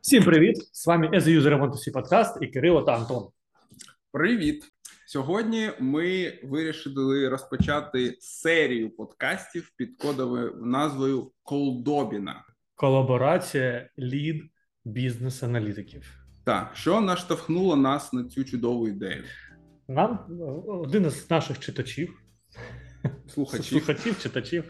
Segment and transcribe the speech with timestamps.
[0.00, 0.56] Всім привіт!
[0.72, 3.28] З вами As a User I Want to See подкаст і Кирило та Антон.
[4.12, 4.64] Привіт!
[5.06, 12.44] Сьогодні ми вирішили розпочати серію подкастів під кодовою назвою Колдобіна.
[12.74, 14.42] Колаборація лід
[14.84, 16.02] бізнес-аналітиків.
[16.44, 19.24] Так, що наштовхнуло нас на цю чудову ідею?
[19.88, 20.18] Нам
[20.68, 22.20] один із наших читачів,
[23.28, 23.64] Слухачів.
[23.66, 24.64] слухачів, читачів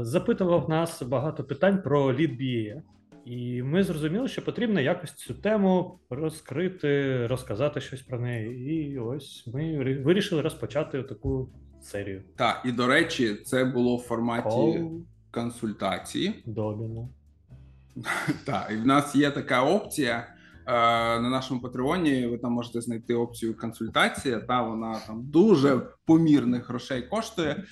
[0.00, 2.40] запитував нас багато питань про лід
[3.24, 8.74] І ми зрозуміли, що потрібно якось цю тему розкрити, розказати щось про неї.
[8.74, 11.48] І ось ми вирішили розпочати таку
[11.80, 12.22] серію.
[12.36, 16.42] Так, і до речі, це було в форматі Кол консультації.
[16.46, 17.08] Добіна.
[18.46, 20.16] Так, і в нас є така опція.
[20.66, 20.72] е,
[21.20, 27.02] На нашому патреоні ви там можете знайти опцію консультація, та вона там дуже помірних грошей
[27.02, 27.64] коштує.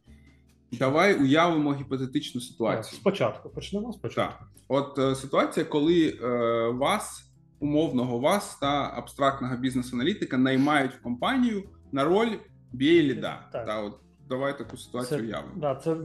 [0.78, 3.00] Давай уявимо гіпотетичну ситуацію.
[3.00, 4.44] спочатку почнемо спочатку.
[4.44, 6.26] Так, от е, ситуація, коли е,
[6.68, 12.36] вас, умовного вас та абстрактного бізнес-аналітика наймають в компанію на роль
[12.74, 13.36] BA-ліда.
[13.52, 13.66] Так.
[13.66, 13.94] Та от
[14.28, 15.52] давай таку ситуацію Це, уявимо.
[15.56, 15.96] да, це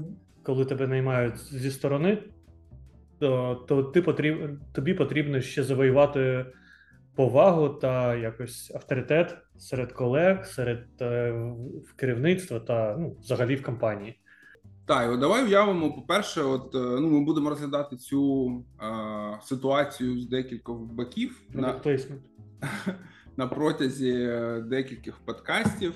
[0.43, 2.23] коли тебе наймають зі сторони,
[3.19, 6.45] то, то ти потріб, тобі потрібно ще завоювати
[7.15, 11.33] повагу та якось авторитет серед колег, серед е,
[11.95, 14.19] керівництва та ну, взагалі в компанії.
[14.89, 15.93] Так, от давай уявимо.
[15.93, 18.51] По-перше, от е, ну ми будемо розглядати цю
[18.81, 21.81] е, ситуацію з декількох боків на,
[23.37, 25.93] на протязі е, декількох подкастів.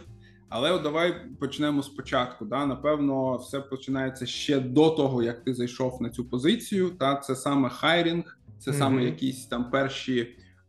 [0.50, 2.46] Але от давай почнемо спочатку.
[2.46, 2.66] Да?
[2.66, 6.90] Напевно, все починається ще до того, як ти зайшов на цю позицію.
[6.90, 8.80] Та це саме хайрінг, це Мгм.
[8.80, 10.20] саме якісь там перші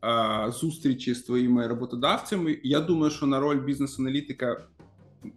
[0.05, 2.59] е, зустрічі з твоїми роботодавцями.
[2.63, 4.67] Я думаю, що на роль бізнес-аналітика,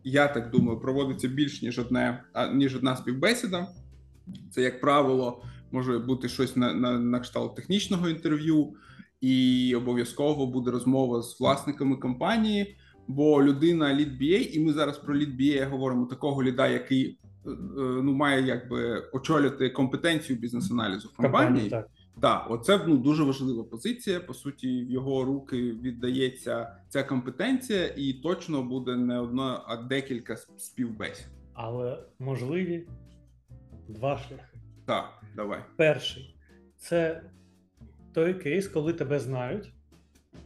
[0.03, 3.67] я так думаю, проводиться більш ніж одне, а, ніж одна співбесіда.
[4.51, 8.73] Це, як правило, може бути щось на, на, на кшталт технічного інтерв'ю,
[9.21, 12.77] і обов'язково буде розмова з власниками компанії.
[13.07, 17.49] Бо людина лід BA, і ми зараз про лід BA говоримо такого ліда, який е,
[17.49, 21.69] е, ну має якби очолювати компетенцію бізнес-аналізу в компанії.
[21.69, 21.87] так.
[22.21, 24.19] Так, оце ну дуже важлива позиція.
[24.19, 30.37] По суті, в його руки віддається ця компетенція, і точно буде не одна, а декілька
[30.57, 31.27] співбесід.
[31.53, 32.87] Але можливі
[33.87, 34.57] два шляхи.
[34.85, 35.59] Так, давай.
[35.75, 36.35] Перший
[36.77, 37.23] це
[38.13, 39.71] той кейс, коли тебе знають,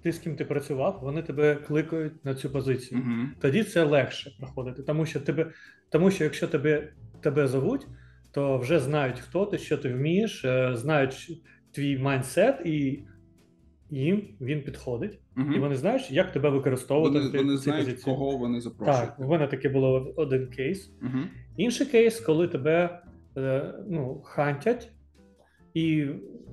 [0.01, 3.01] ти з ким ти працював, вони тебе кликають на цю позицію.
[3.01, 3.27] Угу.
[3.41, 4.83] тоді це легше проходити.
[4.83, 5.51] Тому що тебе,
[5.89, 7.87] тому що якщо тебе, тебе зовуть,
[8.31, 13.03] то вже знають, хто ти, що ти вмієш, е, знають твій майндсет, і
[13.89, 15.19] їм він підходить.
[15.37, 15.53] Угу.
[15.53, 18.05] І вони знають, як тебе використовувати Вони, вони знають, позиції.
[18.05, 18.99] кого вони запрошують.
[18.99, 20.91] Так, у мене таке було один кейс.
[21.01, 21.19] Угу.
[21.57, 23.01] Інший кейс, коли тебе
[23.37, 24.91] е, ну, хантять,
[25.73, 26.05] і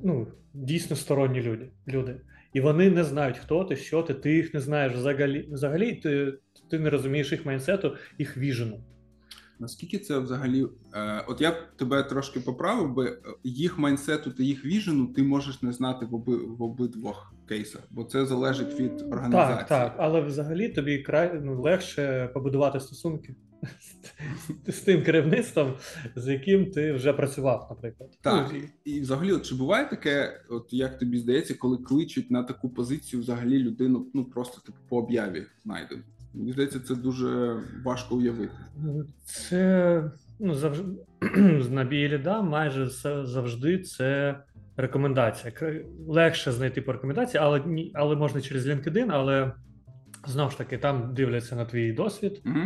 [0.02, 2.20] ну, дійсно сторонні люди, люди.
[2.52, 5.48] І вони не знають, хто ти, що ти, ти їх не знаєш взагалі.
[5.50, 6.34] Взагалі ти,
[6.70, 8.80] ти не розумієш їх майнсету, їх віжену.
[9.58, 10.66] Наскільки це взагалі?
[10.94, 15.22] Е, от я б тебе трошки поправив би е, їх майнсету та їх віжену ти
[15.22, 19.56] можеш не знати в, оби, в обидвох кейсах, бо це залежить від організації.
[19.58, 23.34] Так, так, але взагалі тобі край ну, легше побудувати стосунки
[24.66, 25.74] з, з тим керівництвом,
[26.16, 28.10] з яким ти вже працював, наприклад.
[28.20, 32.42] Так, Ну, і взагалі, от, чи буває таке, от як тобі здається, коли кличуть на
[32.42, 35.98] таку позицію взагалі людину, ну просто типу по об'яві знайдуть?
[36.34, 38.52] Мені здається, це дуже важко уявити.
[39.24, 40.84] Це ну, завжди
[41.70, 44.38] на BLDA майже все- завжди це
[44.76, 45.52] рекомендація.
[46.08, 49.52] Легше знайти по рекомендації, але ні, але можна через LinkedIn, але
[50.26, 52.58] знову ж таки там дивляться на твій досвід, Угу.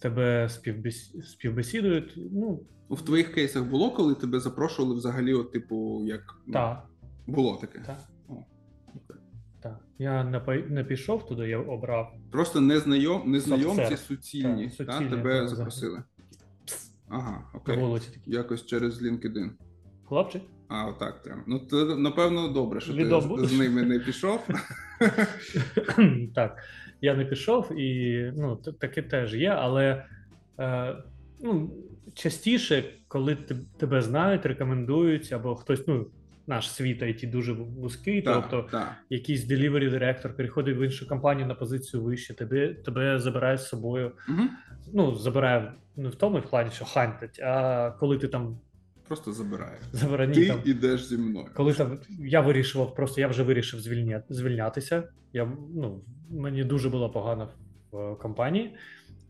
[0.00, 1.16] тебе співбес...
[1.24, 2.14] співбесідують.
[2.32, 2.60] Ну
[2.90, 6.86] В твоїх кейсах було, коли тебе запрошували взагалі, от, типу, як ну, так,
[7.26, 7.78] було таке?
[7.86, 7.98] так.
[10.00, 12.12] Я не, пішов туди, я обрав.
[12.30, 16.02] Просто незнайом, незнайомці суцільні, Так, та, суцільні, тебе так, запросили.
[17.08, 17.76] Ага, окей.
[17.78, 18.30] вулиці такі.
[18.30, 19.50] Якось через LinkedIn.
[20.04, 21.44] Хлопчик, А, отак прям.
[21.46, 23.50] Ну, то, напевно, добре, що Лідом ти з- будеш?
[23.50, 24.48] з ними не пішов.
[26.34, 26.56] так,
[27.00, 30.04] я не пішов, і ну, таке теж є, але
[30.58, 30.96] е,
[31.40, 31.70] ну,
[32.14, 36.06] частіше, коли те- тебе знають, рекомендують, або хтось, ну,
[36.50, 38.92] наш світ IT дуже вузький, Так, тобто так.
[39.10, 44.12] якийсь delivery директор переходить в іншу компанію на позицію вище, тебе, тебе забирають з собою.
[44.28, 44.42] Угу.
[44.92, 48.58] Ну, забирає не в тому плані, що хантять, а коли ти там
[49.08, 49.78] Просто забирає.
[49.92, 50.58] забирані Ти там.
[50.64, 51.46] ідеш зі мною.
[51.54, 55.02] Коли там я вирішував, просто я вже вирішив звільня, звільнятися.
[55.32, 56.00] Я ну
[56.30, 57.48] мені дуже було погано
[57.92, 58.74] в компанії.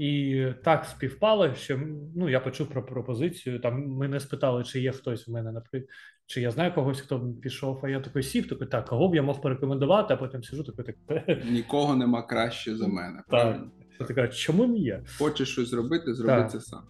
[0.00, 1.80] І так співпало, що
[2.16, 3.60] ну я почув про пропозицію.
[3.60, 5.90] Там мене спитали, чи є хтось у мене наприклад,
[6.26, 7.80] чи я знаю когось, хто б пішов.
[7.82, 10.94] А я такий сів, такий, так, кого б я мог порекомендувати, а потім сижу, такий
[11.06, 11.44] так.
[11.50, 13.16] Нікого нема краще за мене.
[13.16, 13.26] Так.
[13.26, 13.70] правильно?
[14.00, 15.02] Я така, чому не є?
[15.18, 16.50] Хочеш щось зробити, зроби Так.
[16.50, 16.82] це сам.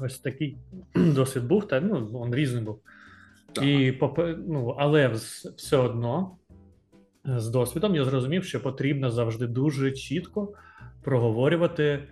[0.00, 0.58] Ось такий
[0.94, 2.80] досвід був, та ну він різний був.
[3.52, 3.64] Так.
[3.64, 3.98] І
[4.48, 5.08] ну, але
[5.56, 6.36] все одно
[7.24, 10.52] з досвідом я зрозумів, що потрібно завжди дуже чітко
[11.02, 12.08] проговорювати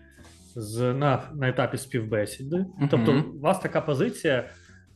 [0.56, 2.56] з на, на етапі співбесіди.
[2.56, 2.88] Мгм.
[2.90, 4.48] Тобто, у вас така позиція,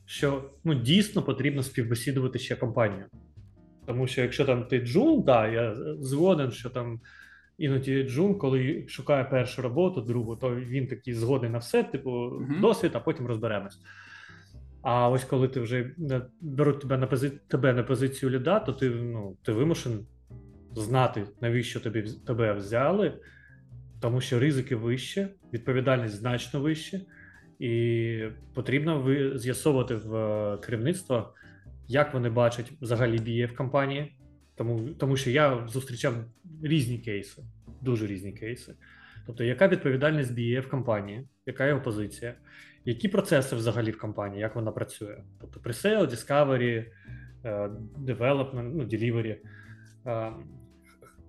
[0.05, 3.05] що ну дійсно потрібно співбесідувати ще компанію.
[3.87, 7.00] Тому що якщо там ти джун, да, я згоден, що там
[7.58, 12.61] іноді джун, коли шукає першу роботу, другу, то він такий згодний на все, типу, Мгм.
[12.61, 13.79] досвід, а потім розберемось.
[14.82, 15.94] А ось коли ти вже
[16.41, 17.31] беруть тебе на пози...
[17.31, 20.06] тебе на позицію ліда, то ти ну ти вимушен
[20.75, 23.19] знати, навіщо тобі тебе взяли,
[24.01, 27.01] тому що ризики вище, відповідальність значно вище,
[27.59, 28.23] і
[28.55, 31.35] потрібно з'ясовувати в е, керівництво,
[31.89, 34.17] як вони бачать взагалі BA в компанії.
[34.55, 36.15] Тому, тому що я зустрічав
[36.63, 37.43] різні кейси,
[37.81, 38.75] дуже різні кейси.
[39.27, 42.35] Тобто, яка відповідальність BA в компанії, яка його позиція,
[42.85, 45.23] які процеси взагалі в компанії, як вона працює?
[45.41, 46.87] Тобто pre-sale, discovery,
[47.45, 49.37] е, development, ну, delivery,
[50.07, 50.33] е,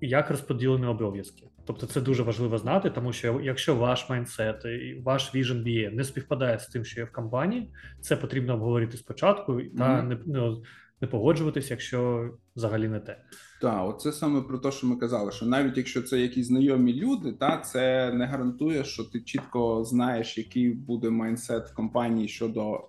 [0.02, 1.48] як розподілені обов'язки.
[1.68, 6.04] Тобто це дуже важливо знати, тому що якщо ваш майндсет і ваш vision BA не
[6.04, 7.72] співпадає з тим, що є в компанії,
[8.02, 10.08] це потрібно обговорити спочатку та Мгм.
[10.10, 10.56] не, не,
[11.02, 13.18] не погоджуватись, якщо взагалі не те.
[13.62, 17.32] Так, оце саме про те, що ми казали, що навіть якщо це якісь знайомі люди,
[17.32, 22.80] та це не гарантує, що ти чітко знаєш, який буде майндсет в компанії щодо е,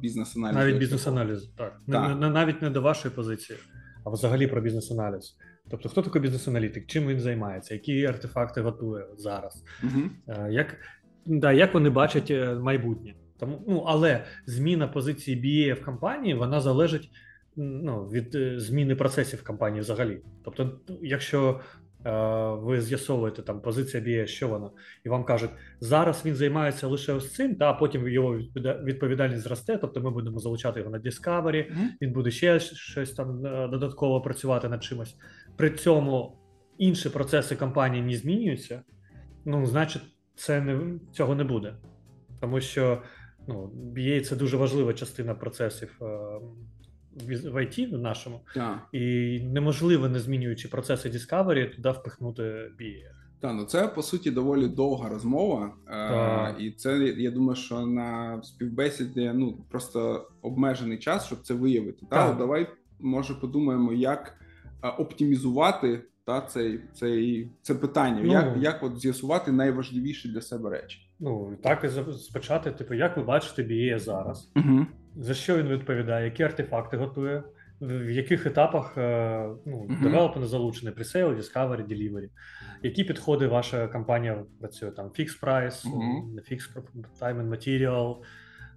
[0.00, 0.58] бізнес-аналізу.
[0.58, 1.78] Навіть бізнес-аналіз, так.
[1.86, 3.58] Не, не- навіть не до вашої позиції,
[4.04, 5.36] а взагалі про бізнес-аналіз.
[5.72, 9.64] Тобто, хто такий бізнес-аналітик, чим він займається, які артефакти готує зараз.
[10.28, 10.76] Е, як,
[11.26, 13.14] да, як вони бачать е, майбутнє.
[13.38, 17.10] Тому, ну, але зміна позиції BA в компанії вона залежить
[17.56, 20.20] ну, від е, зміни процесів в компанії взагалі.
[20.44, 21.60] Тобто, якщо
[22.06, 22.10] е,
[22.50, 24.70] ви з'ясовуєте там позиція BA, що вона,
[25.04, 28.38] і вам кажуть, зараз він займається лише ось цим, та а потім його
[28.84, 31.66] відповідальність зросте, тобто ми будемо залучати його на Discovery,
[32.02, 35.16] він буде ще щось там додатково працювати над чимось.
[35.56, 36.38] При цьому
[36.78, 38.82] інші процеси компанії не змінюються.
[39.44, 40.02] Ну, значить,
[40.34, 41.76] це не цього не буде.
[42.40, 43.02] Тому що
[43.48, 46.04] ну, BA це дуже важлива частина процесів е,
[47.50, 48.88] в IT в нашому, Так.
[48.92, 49.00] і
[49.40, 52.42] неможливо, не змінюючи процеси Discovery, туди впихнути
[52.80, 53.22] BA.
[53.40, 58.42] Та ну це по суті доволі довга розмова, е, і це я думаю, що на
[58.42, 62.06] співбесіді ну просто обмежений час, щоб це виявити.
[62.10, 62.30] Та.
[62.30, 62.66] От давай
[63.00, 64.41] може подумаємо, як
[64.90, 68.32] оптимізувати та цей цей це питання, Ну.
[68.32, 70.98] як, як от з'ясувати найважливіші для себе речі.
[71.20, 74.50] Ну, так і спочати, типу, як ви бачите BA зараз?
[74.56, 74.86] Угу.
[75.16, 77.42] За що він відповідає, які артефакти готує,
[77.80, 80.02] в яких етапах е, ну, Мгм.
[80.02, 82.28] девелопмент залучений, pre-sale, discovery, delivery,
[82.82, 86.34] які підходи ваша компанія працює там price, Мгм.
[86.34, 86.76] не fixed
[87.20, 88.16] time and material,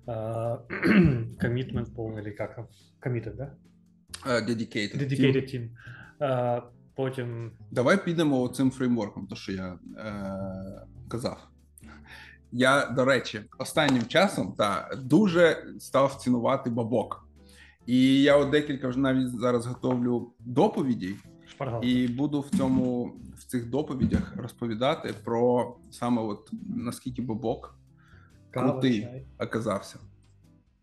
[0.07, 0.11] е,
[1.45, 2.59] commitment повний, як
[3.05, 3.51] committed, да?
[4.25, 4.97] Dedicated.
[4.97, 5.69] dedicated team.
[6.21, 6.61] Е,
[6.95, 11.47] Потім Давай підемо цим фреймворком, то що я е, казав.
[12.51, 17.27] Я, до речі, останнім часом та дуже став цінувати бабок.
[17.85, 20.33] І я от декілька вже навіть зараз готовлю
[21.47, 21.83] шпаргал.
[21.83, 27.75] і буду в цьому в цих доповідях розповідати про саме от наскільки бабок
[28.51, 29.07] крутий
[29.39, 29.99] оказався.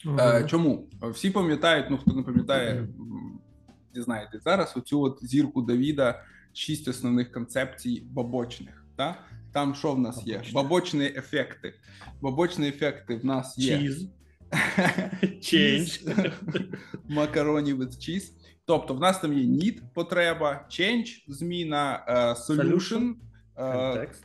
[0.06, 0.88] Е, чому?
[1.02, 2.88] Всі пам'ятають, ну хто не пам'ятає,
[3.94, 8.84] дізнаєтесь зараз оцю от зірку Давіда, шість основних концепцій бабочних.
[8.96, 9.18] Та?
[9.52, 10.42] Там що в нас є?
[10.52, 11.74] Бабочні ефекти.
[12.20, 14.08] Бабочні ефекти в нас є Cheese.
[15.22, 16.32] Cheese.
[17.08, 18.32] макароні with cheese.
[18.64, 23.14] Тобто, в нас там є need, потреба, change, зміна, е, solution,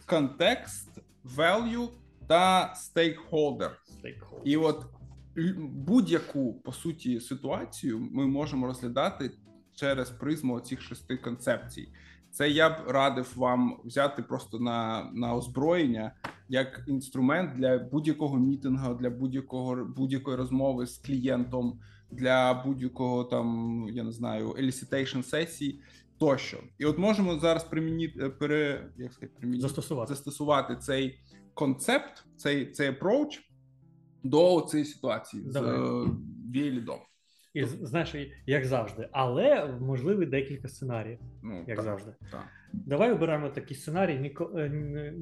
[0.06, 0.90] контекст,
[1.38, 1.88] value
[2.28, 3.70] та stakeholder.
[4.04, 4.42] Stakeholder.
[4.44, 4.86] І от
[5.58, 9.32] будь-яку по суті ситуацію ми можемо розглядати
[9.76, 11.90] через призму цих шести концепцій.
[12.32, 16.12] Це я б радив вам взяти просто на, на озброєння
[16.50, 21.80] як інструмент для будь-якого мітингу, для будь-якого будь-якої розмови з клієнтом,
[22.12, 25.82] для будь-якого там я не знаю elicitation сесії
[26.20, 26.58] тощо.
[26.78, 30.14] І от можемо зараз примінити пере як сказати, примінити Застосувати.
[30.14, 31.20] застосувати цей
[31.54, 33.40] концепт, цей цей approach
[34.24, 35.78] до цієї ситуації Давай.
[35.78, 36.08] з
[36.58, 37.00] е,
[37.54, 42.12] І знаєш, як завжди, але можливі декілька сценаріїв, Ну, як так, завжди.
[42.32, 42.44] так.
[42.74, 44.36] Давай оберемо такий сценарій.
[44.56, 45.14] е,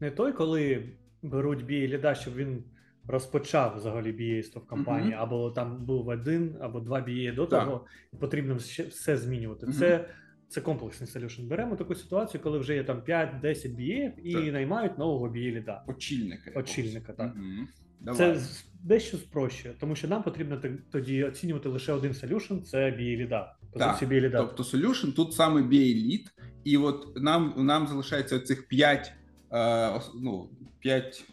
[0.00, 0.88] Не, той, коли
[1.22, 2.64] беруть BA lead а, щоб він
[3.06, 5.20] розпочав взагалі BA в компанії, Мгм.
[5.22, 7.64] або там був один або два BA до Так.
[7.64, 8.54] того, і потрібно
[8.88, 9.66] все змінювати.
[9.66, 9.74] Мгм.
[9.74, 10.08] Це,
[10.48, 11.42] це комплексний солюшн.
[11.48, 14.52] Беремо таку ситуацію, коли вже є там 5-10 BA і Так.
[14.52, 15.84] наймають нового BA ліда.
[15.88, 16.50] Очільника.
[16.60, 17.36] Очільника, так.
[17.36, 17.68] Мгм.
[18.00, 18.18] Давай.
[18.18, 18.40] Це
[18.82, 23.56] дещо спрощує, тому що нам потрібно тоді оцінювати лише один солюшн це BA ліда.
[23.72, 24.30] Позицію BA.
[24.36, 26.20] Тобто solution тут саме BA
[26.64, 29.12] і от нам, нам залишається цих 5,
[29.52, 31.24] е, ну, 5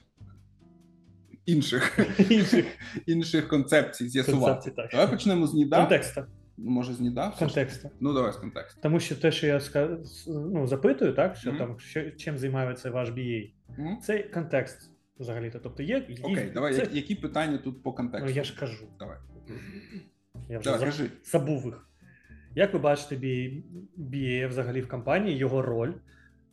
[1.46, 2.66] інших, інших
[3.06, 4.74] інших концепцій з'ясувати.
[4.92, 5.78] Давай почнемо з ніда.
[5.78, 6.28] Контекста.
[6.58, 7.34] Може, з ніда?
[7.40, 7.90] Контекста.
[8.00, 8.80] Ну, давай з контексту.
[8.84, 9.62] Тому що те, що я
[10.28, 11.58] ну, запитую, так, що Мгм.
[11.58, 13.98] там що, чим займається ваш BA, Мгм.
[14.02, 15.60] це контекст взагалі-то.
[15.60, 16.88] Тобто є якісь- Окей, давай, це...
[16.92, 18.30] які питання тут по контексту?
[18.30, 18.86] Ну я ж кажу.
[19.00, 19.18] Давай.
[20.50, 21.10] Я вже Давай, за- кажи.
[21.24, 21.90] забув їх.
[22.56, 23.16] Як ви бачите
[23.98, 25.94] BA, взагалі в компанії, його роль?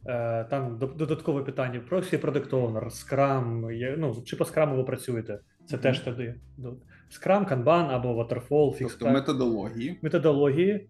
[0.07, 5.39] Е, Там додаткове питання про всі Product Owner, Scrum, ну, чи по Scrum ви працюєте?
[5.67, 5.83] Це Мгм.
[5.83, 6.35] теж туди.
[7.11, 8.49] Scrum, Kanban або Waterfall,
[8.83, 10.89] Fixed Тобто методології, методології,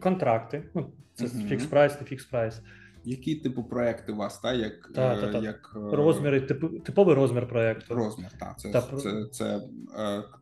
[0.00, 0.62] контракти.
[0.74, 2.62] Ну, це фікс прайс, не фікс прайс.
[3.04, 5.38] Які типу проекти у вас, та, як, Та, е, та, та.
[5.38, 7.94] як е, Розміри, типу, типовий розмір проєкту.
[7.94, 9.60] розмір, та, це, Та, це, це, це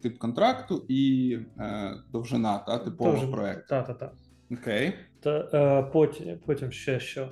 [0.02, 3.64] тип контракту і е, довжина та, типового Дуже- проекту.
[3.68, 4.12] Та, та, та.
[4.52, 4.92] Окей.
[5.20, 7.28] Та, потім, потім ще що.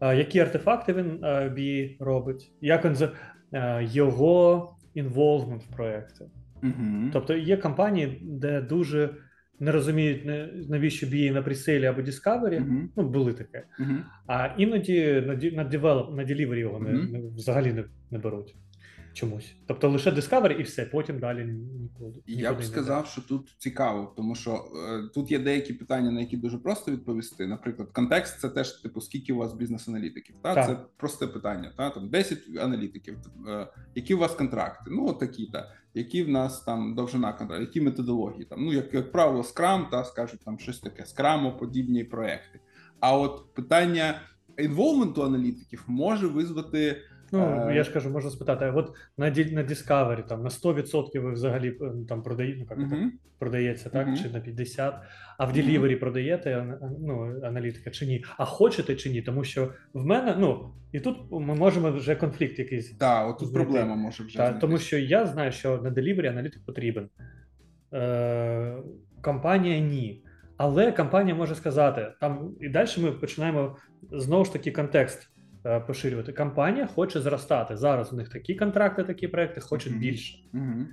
[0.00, 2.50] Які артефакти він BA робить?
[2.60, 3.12] Як він за
[3.80, 6.24] його involvement в проєкті?
[6.62, 7.10] Угу.
[7.12, 9.14] Тобто є компанії, де дуже
[9.60, 10.24] не розуміють,
[10.68, 12.60] навіщо BA на presale і або Discovery.
[12.60, 12.88] Угу.
[12.96, 13.64] Ну, були таке.
[13.80, 13.94] Угу.
[14.26, 18.54] А іноді на, на, develop, на delivery його не, не, взагалі не, не беруть
[19.16, 19.54] чомусь.
[19.66, 21.44] Тобто лише Discovery і все, потім далі
[21.80, 22.20] нікуди.
[22.26, 26.36] Я б сказав, що тут цікаво, тому що е, тут є деякі питання, на які
[26.36, 27.46] дуже просто відповісти.
[27.46, 30.34] Наприклад, контекст це теж типу, скільки у вас бізнес-аналітиків.
[30.42, 30.66] Та Так.
[30.66, 31.72] це просте питання.
[31.76, 33.16] Та там 10 аналітиків.
[33.48, 34.90] Е, які у вас контракти?
[34.90, 38.64] Ну от такі та які в нас там довжина контракту, які методології там.
[38.64, 42.60] Ну як, як правило, скрам та скажуть там щось таке, Scrum подібні проекти.
[43.00, 44.20] А от питання
[44.58, 47.02] інволвменту аналітиків може визвати.
[47.32, 51.20] Ну, Е, я ж кажу, можна спитати, а от на, на Discovery там на 100%
[51.20, 53.12] ви взагалі е, там продаєте, ну, як Мгм.
[53.38, 54.92] продається, так, чи на 50%,
[55.38, 55.52] а в.
[55.52, 60.74] Delivery продаєте ну, аналітика чи ні, а хочете чи ні, тому що в мене, ну,
[60.92, 64.36] і тут ми можемо вже конфлікт якийсь Так, от тут проблема може вже.
[64.36, 67.08] Та, тому що я знаю, що на Delivery аналітик потрібен.
[67.94, 68.76] Е,
[69.22, 70.22] компанія ні.
[70.56, 73.76] Але компанія може сказати, там і далі ми починаємо
[74.12, 75.30] знову ж таки контекст
[75.86, 76.32] поширювати.
[76.32, 77.76] Компанія хоче зростати.
[77.76, 80.00] Зараз у них такі контракти, такі проекти, хочуть Мгм.
[80.00, 80.38] більше.
[80.52, 80.88] Мгм.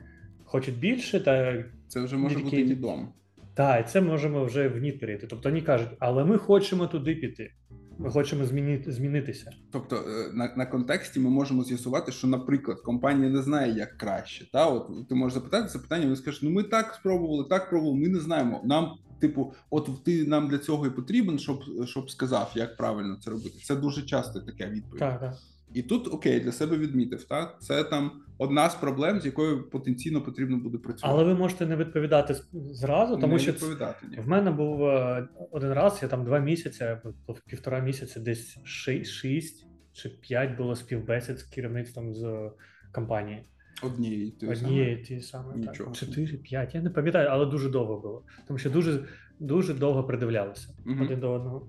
[0.45, 3.13] Хочуть більше, та, Це вже може бути відомо.
[3.53, 5.27] та і це можемо вже в ніт перейти.
[5.27, 7.51] Тобто вони кажуть, але ми хочемо туди піти.
[7.99, 9.51] Ми хочемо змінити, змінитися.
[9.71, 14.51] Тобто е, на, на контексті ми можемо з'ясувати, що, наприклад, компанія не знає, як краще.
[14.51, 17.99] Та от ти можеш запитати це питання, вони скажуть, ну ми так спробували, так пробували,
[17.99, 18.61] ми не знаємо.
[18.65, 18.91] Нам,
[19.27, 23.55] типу, от ти нам для цього і потрібен, щоб щоб сказав, як правильно це робити.
[23.63, 24.99] Це дуже часто така відповідь.
[24.99, 25.33] Так, так.
[25.73, 27.23] І тут окей, для себе відмітив.
[27.23, 31.15] Та це там одна з проблем, з якою потенційно потрібно буде працювати.
[31.15, 34.07] Але ви можете не відповідати зразу, тому не що відповідати.
[34.11, 34.17] Ні.
[34.17, 36.97] В мене був е, один раз, я там два місяці,
[37.45, 42.51] півтора місяця, десь ши- шість чи п'ять було співбесід з керівництвом з е,
[42.91, 43.43] компанії.
[43.81, 45.95] Однієї тієї Однієї ті саме так.
[45.95, 46.75] Чотири, п'ять.
[46.75, 48.23] Я не пам'ятаю, але дуже довго було.
[48.47, 49.03] Тому що дуже,
[49.39, 51.01] дуже довго придивлялися Мгм.
[51.01, 51.67] один до одного.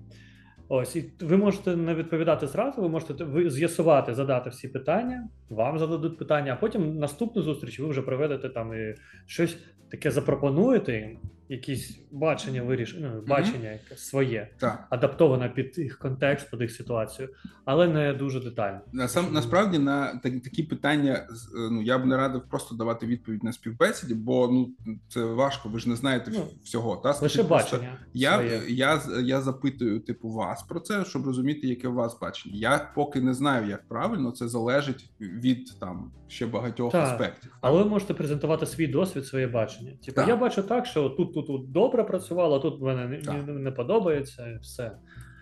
[0.67, 5.79] Ось, і ви можете не відповідати зразу, ви можете ви з'ясувати, задати всі питання, вам
[5.79, 8.95] зададуть питання, а потім наступну зустріч ви вже проведете там і
[9.25, 9.57] щось
[9.91, 12.95] таке запропонуєте їм, якісь бачення виріш...
[12.99, 14.87] ну, бачення якесь своє, Так.
[14.89, 17.29] адаптоване під їх контекст, під їх ситуацію,
[17.65, 18.79] але не дуже детально.
[18.93, 21.25] Насам насправді на так, такі питання е,
[21.71, 24.69] ну я б не радив просто давати відповідь на співбесіді, бо ну
[25.09, 25.69] це важко.
[25.69, 26.95] Ви ж не знаєте Ну, всього.
[26.95, 27.99] Та Лише просто, бачення.
[28.13, 28.61] Я, своє.
[28.67, 32.55] я я запитую типу вас про це, щоб розуміти, яке у вас бачення.
[32.57, 37.03] Я поки не знаю, як правильно це залежить від там ще багатьох Так.
[37.13, 37.57] аспектів.
[37.61, 39.91] Але ви можете презентувати свій досвід, своє бачення.
[40.05, 40.27] Типу, Так.
[40.27, 44.47] я бачу так, що тут, тут, тут добре працювало, тут мене не, не, не подобається,
[44.47, 44.97] і все.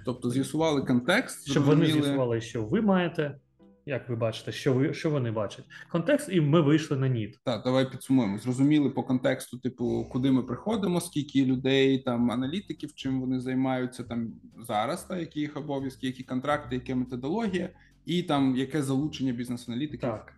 [0.06, 3.40] Тобто з'ясували контекст, Щоб вони з'ясували, що ви маєте,
[3.86, 5.66] як ви бачите, що ви що вони бачать.
[5.92, 7.40] Контекст, і ми вийшли на ніт.
[7.46, 8.38] Так, давай підсумуємо.
[8.38, 14.34] Зрозуміли по контексту, типу, куди ми приходимо, скільки людей, там аналітиків, чим вони займаються там
[14.68, 17.70] зараз, та які їх обов'язки, які контракти, яка методологія,
[18.06, 20.34] і там яке залучення бізнес-аналітиків Так.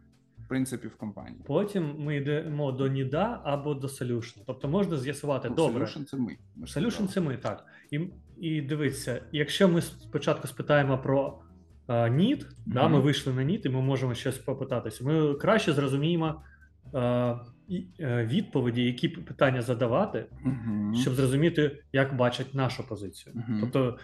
[0.46, 1.42] В принципі в компанії.
[1.46, 4.38] Потім ми йдемо до ніда або до solution.
[4.48, 5.86] Тобто можна з'ясувати Ну, добре.
[5.86, 6.38] Solution це ми.
[6.56, 7.66] ми Solution це ми, так.
[7.92, 8.00] І,
[8.38, 11.40] і дивіться, якщо ми спочатку спитаємо про
[11.88, 15.04] е, need, да, ми вийшли на need, і ми можемо щось попитатися.
[15.04, 16.42] Ми краще зрозуміємо
[16.96, 17.40] е,
[18.26, 20.96] відповіді, які питання задавати, Мгм.
[21.02, 23.36] щоб зрозуміти, як бачать нашу позицію.
[23.36, 23.58] Мгм.
[23.62, 23.98] Тобто,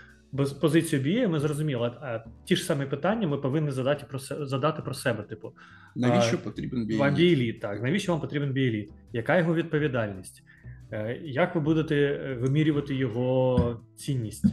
[0.62, 4.82] позицію BA ми зрозуміли, а ті ж самі питання ми повинні задати про се- задати
[4.82, 5.24] про себе.
[5.24, 5.54] Типу,
[5.96, 7.20] Навіщо а, потрібен вам BA?
[7.20, 7.84] BA-лід, так.
[7.84, 8.90] Навіщо вам потрібен BA-лід?
[9.14, 10.44] Яка його відповідальність?
[10.92, 14.46] Е, Як ви будете е, вимірювати його цінність?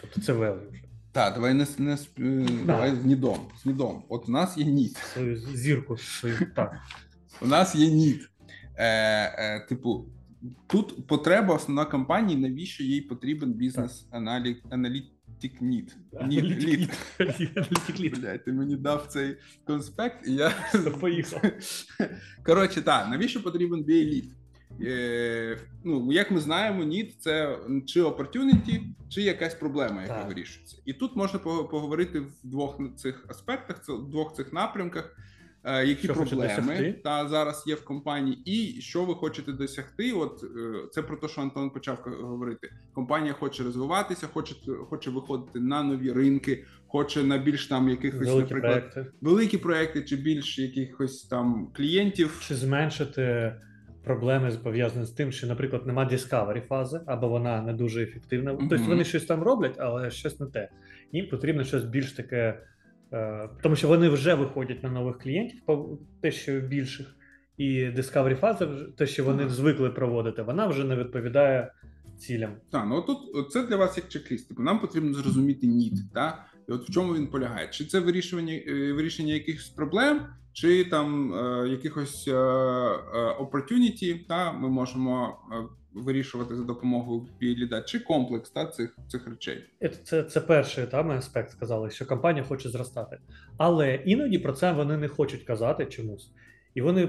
[0.00, 0.82] Тобто це value вже.
[1.12, 3.38] Так, давай не, не е, давай з нідом.
[3.62, 4.02] З нідом.
[4.08, 4.96] От у нас є нід.
[4.96, 6.36] Свою зірку свою.
[6.56, 6.74] Так.
[7.42, 8.30] У нас є нід.
[8.76, 10.06] Е, е, типу,
[10.66, 14.06] тут потреба основна компанії, навіщо їй потрібен бізнес
[16.20, 18.18] Аналітик лід.
[18.20, 20.52] Блядь, ти мені дав цей конспект, і я
[21.00, 21.40] Поїхав.
[22.44, 24.32] Коротше, так, навіщо потрібен BA лід?
[24.82, 30.28] Е, ну, як ми знаємо, NIT– це чи opportunity, чи якась проблема, яка Так.
[30.28, 30.76] вирішується.
[30.84, 35.16] І тут можна поговорити в двох цих аспектах, в двох цих напрямках,
[35.66, 40.12] які Що проблеми та зараз є в компанії, і що ви хочете досягти.
[40.12, 42.72] От е, це про те, що Антон почав говорити.
[42.94, 44.54] Компанія хоче розвиватися, хоче,
[44.90, 49.12] хоче виходити на нові ринки, хоче на більш там якихось, Великі наприклад, проекти.
[49.20, 52.42] великі проекти чи більш якихось там клієнтів.
[52.48, 53.54] Чи зменшити
[54.06, 58.52] проблеми пов'язані з тим, що, наприклад, нема discovery фази, або вона не дуже ефективна.
[58.52, 58.68] Мгм.
[58.68, 60.68] Тобто вони щось там роблять, але щось не те.
[61.12, 62.60] Їм потрібно щось більш таке, е,
[63.62, 65.58] тому що вони вже виходять на нових клієнтів,
[66.22, 67.16] те, що більших,
[67.56, 68.66] і discovery фаза,
[68.98, 69.52] те, що вони Ага.
[69.52, 71.72] звикли проводити, вона вже не відповідає
[72.18, 72.50] цілям.
[72.70, 74.48] Так, ну тут це для вас як чек-ліст.
[74.48, 77.68] Типу, нам потрібно зрозуміти need, та і от в чому він полягає?
[77.68, 80.20] Чи це вирішування е, вирішення якихось проблем,
[80.52, 82.36] чи там е, якихось е, е,
[83.40, 85.54] opportunity, та ми можемо е,
[85.96, 89.64] вирішувати за допомогою ліда, чи комплекс та цих цих речей.
[89.80, 93.18] Це, це, це перший там аспект сказали, що компанія хоче зростати.
[93.56, 96.30] Але іноді про це вони не хочуть казати чомусь.
[96.74, 97.08] І вони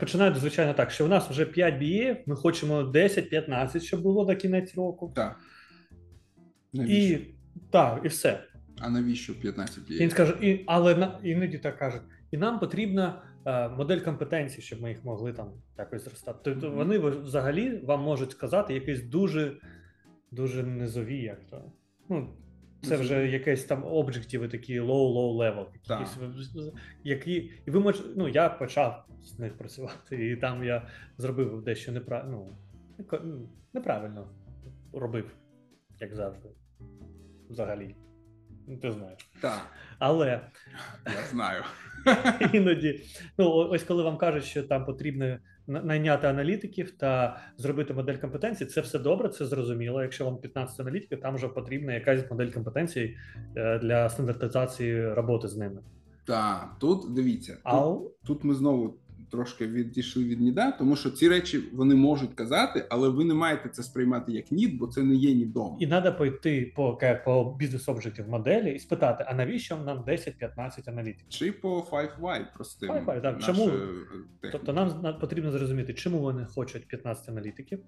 [0.00, 4.36] починають, звичайно, так, що у нас вже 5 BA, ми хочемо 10-15, щоб було до
[4.36, 5.12] кінець року.
[5.16, 5.40] Так.
[6.72, 7.14] Навіщо?
[7.14, 7.34] І
[7.70, 8.44] так, і все.
[8.80, 13.22] А навіщо 15 І він скаже, і, але на, іноді так кажуть, і нам потрібна
[13.22, 13.33] е,
[13.76, 16.38] модель компетенцій, щоб ми їх могли там якось зростати.
[16.42, 19.56] Тобто вони взагалі вам можуть сказати якісь дуже,
[20.30, 21.72] дуже низові, як то.
[22.08, 22.36] Ну,
[22.82, 25.66] це вже якесь там об'єктиви такі low-low level.
[25.88, 26.18] Якісь,
[27.04, 31.92] які, і ви можете, ну я почав з них працювати, і там я зробив дещо
[31.92, 32.46] неправильно,
[32.98, 34.28] ну, ну, неправильно
[34.92, 35.36] робив,
[36.00, 36.48] як завжди.
[37.50, 37.96] Взагалі.
[38.66, 39.30] Ну, Ти знаєш.
[39.40, 39.66] Так,
[39.98, 40.40] Але
[41.06, 41.62] я знаю.
[42.52, 43.00] іноді,
[43.38, 48.80] ну ось коли вам кажуть, що там потрібно найняти аналітиків та зробити модель компетенцій, це
[48.80, 50.02] все добре, це зрозуміло.
[50.02, 53.16] Якщо вам 15 аналітиків, там вже потрібна якась модель компетенцій
[53.56, 55.82] е, для стандартизації роботи з ними.
[56.26, 57.52] Так, тут дивіться.
[57.52, 58.98] Тут А тут ми знову
[59.30, 63.68] трошки відійшли від ніда, тому що ці речі вони можуть казати, але ви не маєте
[63.68, 65.76] це сприймати як нід, бо це не є нідом.
[65.80, 71.28] і треба пойти по, по бізнес об'єктів моделі і спитати: а навіщо нам 10-15 аналітиків?
[71.28, 72.90] Чи по 5Y простим.
[72.90, 73.42] 5Y, так.
[73.42, 73.68] Чому?
[73.68, 74.48] е, техніка.
[74.52, 77.80] Тобто нам потрібно зрозуміти, чому вони хочуть 15 аналітиків.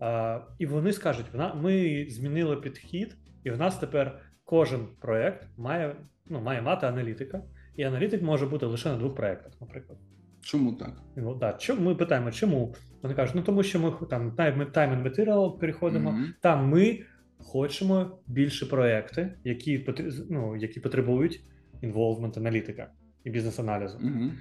[0.00, 5.96] А, і вони скажуть: «Вона- ми змінили підхід, і в нас тепер кожен проект має,
[6.26, 7.42] ну, має мати аналітика,
[7.76, 9.98] і аналітик може бути лише на двох проектах, наприклад.
[10.42, 11.02] Чому так?
[11.16, 12.74] Ну, да, чому, ми питаємо, чому?
[13.02, 16.34] Вони кажуть, ну тому що ми там time and material переходимо, Мгм.
[16.40, 16.98] там ми
[17.38, 19.86] хочемо більше проекти, які,
[20.30, 21.40] ну, які потребують
[21.82, 22.90] інволвмент аналітика
[23.24, 23.98] і бізнес-аналізу.
[24.00, 24.32] Мгм.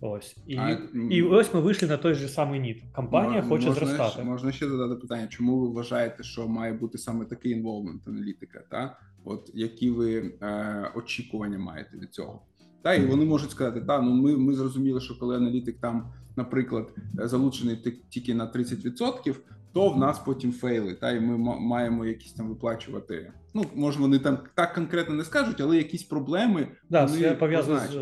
[0.00, 0.36] Ось.
[0.46, 0.78] І, А,
[1.10, 2.82] і ось ми вийшли на той же самий ніт.
[2.92, 4.10] Компанія мо- хоче можна, зростати.
[4.12, 8.62] ще- Можна ще задати питання, чому ви вважаєте, що має бути саме такий інволвмент аналітика?
[8.70, 8.98] Та?
[9.24, 12.42] От які ви е, очікування маєте від цього?
[12.82, 16.94] Та і вони можуть сказати, та ну ми, ми зрозуміли, що коли аналітик там, наприклад,
[17.20, 17.76] е, залучений
[18.10, 19.34] тільки на 30%,
[19.72, 23.32] то в нас потім фейли, та і ми ма- маємо якісь там виплачувати.
[23.54, 26.68] Ну може вони там так конкретно не скажуть, але якісь проблеми.
[26.90, 27.92] Да, вони пов'язано з,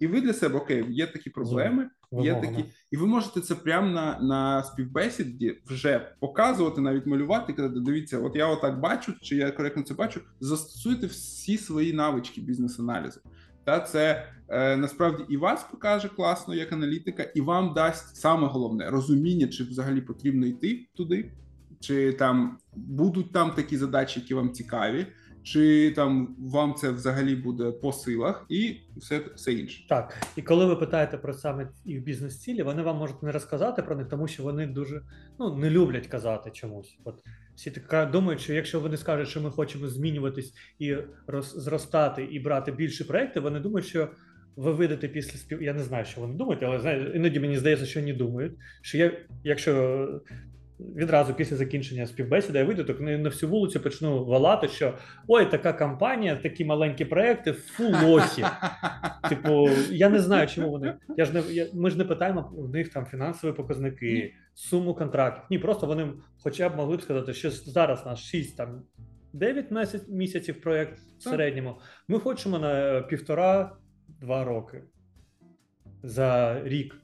[0.00, 1.88] І ви для себе окей, є такі проблеми,
[2.24, 7.80] є такі, і ви можете це прямо на, на співбесіді вже показувати, навіть малювати, казати,
[7.80, 10.20] дивіться, от я отак бачу, чи я коректно це бачу.
[10.40, 13.20] Застосуйте всі свої навички бізнес-аналізу.
[13.68, 18.90] Та це е, насправді і вас покаже класно як аналітика, і вам дасть саме головне
[18.90, 21.32] розуміння, чи взагалі потрібно йти туди,
[21.80, 25.06] чи там будуть там такі задачі, які вам цікаві.
[25.42, 29.86] чи там вам це взагалі буде по силах, і все, все інше.
[29.88, 33.96] Так, і коли ви питаєте про саме їх бізнес-цілі, вони вам можуть не розказати про
[33.96, 35.02] них, тому що вони дуже
[35.38, 36.98] ну не люблять казати чомусь.
[37.04, 37.24] От
[37.58, 42.40] всі така думають, що якщо вони скажуть, що ми хочемо змінюватись і роз, зростати і
[42.40, 44.08] брати більше проекти, вони думають, що
[44.56, 45.62] ви видите після спів.
[45.62, 48.98] Я не знаю, що вони думають, але знає, іноді мені здається, що вони думають, що
[48.98, 49.12] я,
[49.44, 50.20] якщо
[50.80, 54.94] відразу після закінчення співбесіди я вийду, так на всю вулицю почну валати, що
[55.28, 58.44] ой, така компанія, такі маленькі проекти, фу лохи.
[59.28, 60.94] Типу, я не знаю, чому вони.
[61.16, 65.44] Я ж не я, ми ж не питаємо у них там фінансові показники, суму контрактів.
[65.50, 66.12] Ні, просто вони
[66.42, 68.82] хоча б могли б сказати, що зараз наш 6 там
[69.32, 69.66] 9
[70.08, 71.80] місяців проект в середньому.
[72.08, 74.82] Ми хочемо на півтора-два роки
[76.02, 77.00] за рік.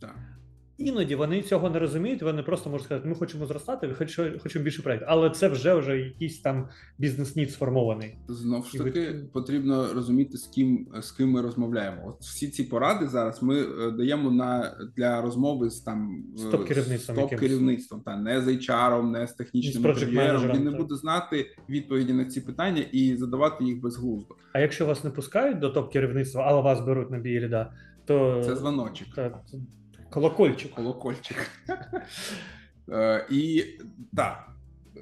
[0.00, 0.37] Так.
[0.78, 2.22] Іноді вони цього не розуміють.
[2.22, 5.08] Вони просто можуть сказати, ми хочемо зростати, хочемо, хочемо більше проєктів.
[5.10, 8.14] Але це вже вже якийсь там бізнес-нід сформований.
[8.28, 12.02] Знову ж таки, потрібно розуміти, з ким з ким ми розмовляємо.
[12.06, 17.14] От всі ці поради зараз ми е, даємо на для розмови з там з топ-керівництвом,
[17.14, 20.56] з топ-керівництвом та не з HR, не з технічним інженером.
[20.56, 24.34] Він не буде знати відповіді на ці питання і задавати їх безглуздо.
[24.52, 27.72] А якщо вас не пускають до топ-керівництва, але вас беруть на бієліда,
[28.04, 29.08] то це дзвоночок.
[29.14, 29.40] Та,
[30.10, 30.74] Колокольчик.
[30.74, 31.50] Колокольчик.
[32.90, 33.64] Е, і
[34.16, 34.48] так.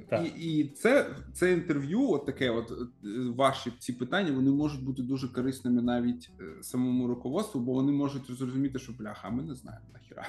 [0.08, 0.26] Так.
[0.26, 2.76] І і це це інтерв'ю, от таке, от е,
[3.36, 8.26] ваші ці питання, вони можуть бути дуже корисними навіть е, самому руководству, бо вони можуть
[8.26, 10.28] зрозуміти, що бляха, ми не знаємо нахіра.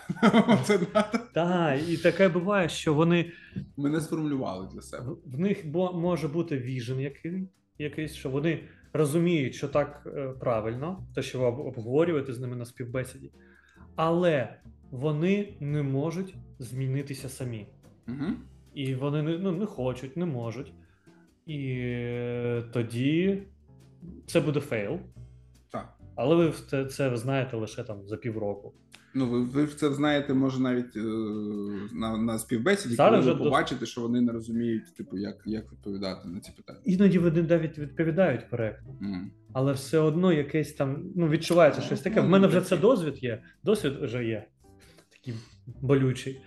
[1.34, 3.32] Так, і таке буває, що вони
[3.78, 5.12] ми не сформулювали для себе.
[5.26, 8.64] В них може бути vision який, якийсь, що вони
[8.94, 10.08] розуміють, що так
[10.40, 13.32] правильно, те, що ви обговорюєте з ними на співбесіді
[13.98, 14.56] але
[14.92, 17.68] вони не можуть змінитися самі.
[18.08, 18.26] Угу.
[18.74, 20.74] І вони не, ну, не хочуть, не можуть.
[21.46, 21.84] І
[22.74, 23.44] тоді
[24.26, 25.00] це буде fail.
[26.18, 28.74] Але ви це, це знаєте лише там за півроку.
[29.14, 31.00] Ну, ви ви це знаєте, може, навіть е,
[31.94, 36.30] на на співбесіді, Зараз коли ви побачите, що вони не розуміють, типу, як як відповідати
[36.30, 36.80] на ці питання.
[36.86, 39.26] Іноді вони навіть відповідають коректно, mm.
[39.54, 42.22] але все одно якесь там ну відчувається щось таке.
[42.22, 43.44] В мене вже це досвід є.
[43.64, 44.48] Досвід вже є
[45.10, 45.34] такий
[45.82, 46.42] болючий.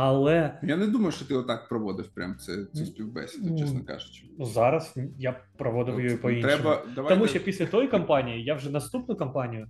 [0.00, 4.24] Але я не думаю, що ти отак проводив прям це цю співбесіду, чесно кажучи.
[4.38, 6.52] Ну зараз я проводив її по іншому.
[6.52, 7.14] Треба давайте...
[7.14, 9.66] тому, що після тої кампанії я вже наступну кампанію,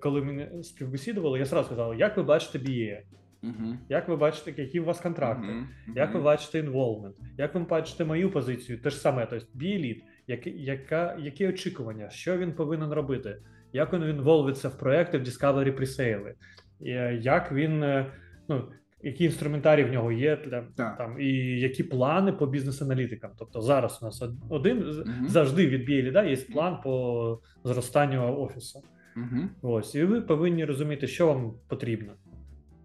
[0.00, 2.98] коли мене співбесідували, я сразу сказав, як ви бачите BA,
[3.42, 3.76] mm-hmm.
[3.88, 5.96] як ви бачите, які у вас контракти, mm-hmm.
[5.96, 10.50] як ви бачите інволвмент, як ви бачите мою позицію, те ж саме, тобто BA-лід, які,
[10.50, 13.36] яка, які очікування, що він повинен робити,
[13.72, 16.32] як він інволвиться в проекти в Discovery Presale,
[17.20, 18.04] як він
[18.48, 18.68] ну
[19.02, 20.98] які інструментарії в нього є для так.
[20.98, 21.28] там і
[21.60, 23.30] які плани по бізнес-аналітикам.
[23.38, 25.28] Тобто зараз у нас один угу.
[25.28, 28.82] завжди від BA є план по зростанню офісу.
[29.16, 29.72] Угу.
[29.74, 32.12] Ось, і ви повинні розуміти, що вам потрібно.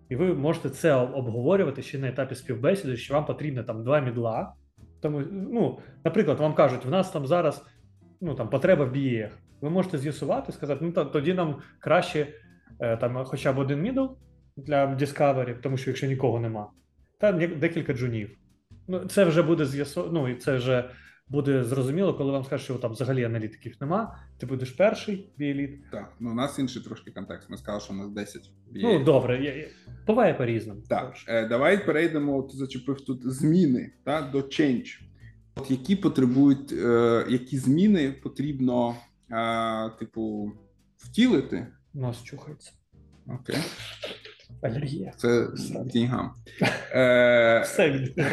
[0.10, 4.54] І ви можете це обговорювати ще на етапі співбесіди, що вам потрібно там два мідла.
[5.02, 7.66] Тому, ну, наприклад, вам кажуть, в нас там зараз
[8.22, 9.30] ну, там, потреба в BA.
[9.62, 12.28] Ви можете з'ясувати, сказати, ну тоді нам краще
[12.80, 14.06] е, там хоча б один мідл,
[14.58, 16.72] для Discovery, тому що якщо нікого нема,
[17.20, 18.38] та декілька джунів.
[18.88, 20.10] Ну, це вже буде з'ясо...
[20.14, 20.90] ну, і це вже
[21.30, 24.20] буде зрозуміло, коли вам скажуть, що там взагалі аналітиків нема.
[24.38, 25.92] Ти будеш перший біеліт.
[25.92, 27.50] Так, ну у нас інший трошки контекст.
[27.50, 28.42] Ми сказали, що у нас 10
[28.72, 29.00] біеліт.
[29.00, 29.68] Ну добре, я, я...
[30.08, 30.82] буває по-різному.
[30.90, 32.44] Так, е, давай перейдемо.
[32.44, 35.02] Ти зачепив тут зміни та, до change.
[35.56, 38.96] От які потребують, е, які зміни потрібно,
[39.32, 40.52] е, типу,
[40.98, 41.68] втілити?
[41.94, 42.72] Нас чухається.
[43.28, 43.56] Окей.
[44.62, 45.14] Алергія.
[45.18, 45.48] Це
[45.94, 46.32] деньгам.
[46.92, 48.14] Е, Все від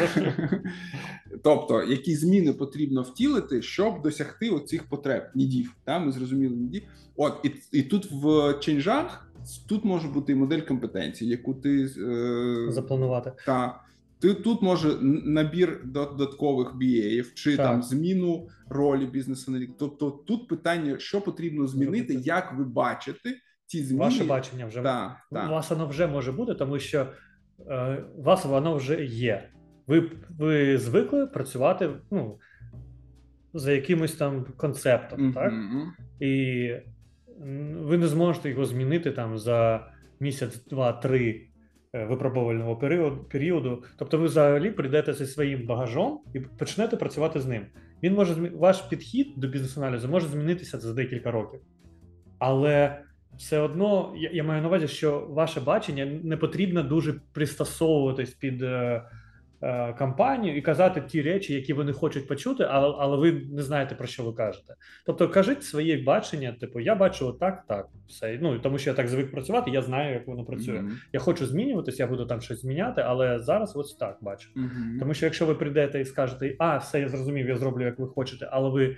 [1.43, 5.75] Тобто, які зміни потрібно втілити, щоб досягти оцих потреб, нідів.
[5.83, 5.99] Та?
[5.99, 6.81] Ми зрозуміли нідів.
[7.15, 9.27] От, і і тут в ченджах
[9.67, 13.31] тут може бути модель компетенції, яку ти е, запланувати.
[13.45, 13.81] Та,
[14.19, 17.65] ти тут може набір додаткових BA, чи так.
[17.65, 19.73] там зміну ролі бізнес-аналітика.
[19.79, 23.33] Тобто тут питання, що потрібно змінити, як ви бачите
[23.65, 24.03] ці зміни.
[24.03, 27.07] Ваше бачення вже да, у вас воно вже може бути, тому що
[27.69, 29.49] е, у вас воно вже є.
[29.87, 32.39] Ви ви звикли працювати ну,
[33.53, 35.33] за якимось там концептом, mm-hmm.
[35.33, 35.53] так?
[36.19, 36.71] І
[37.77, 39.87] ви не зможете його змінити там за
[40.19, 41.47] місяць, два-три
[41.93, 43.23] е, випробувального періоду.
[43.23, 43.83] періоду.
[43.97, 47.65] Тобто, ви взагалі прийдете зі своїм багажом і почнете працювати з ним.
[48.03, 51.59] Він може ваш підхід до бізнес-аналізу може змінитися за декілька років.
[52.39, 53.01] Але
[53.37, 58.61] все одно я, я маю на увазі, що ваше бачення не потрібно дуже пристосовуватись під
[58.61, 59.03] е,
[59.61, 63.95] е, компанію і казати ті речі, які вони хочуть почути, але, але ви не знаєте
[63.95, 64.75] про що ви кажете.
[65.05, 68.39] Тобто кажіть своє бачення, типу, я бачу отак, так, все.
[68.41, 70.81] Ну тому що я так звик працювати, я знаю, як воно працює.
[70.81, 70.97] Мгм.
[71.13, 74.49] Я хочу змінюватися, я буду там щось зміняти, але зараз ось так бачу.
[74.55, 74.97] Мгм.
[74.99, 78.07] Тому що якщо ви прийдете і скажете, а, все, я зрозумів, я зроблю, як ви
[78.07, 78.95] хочете, але ви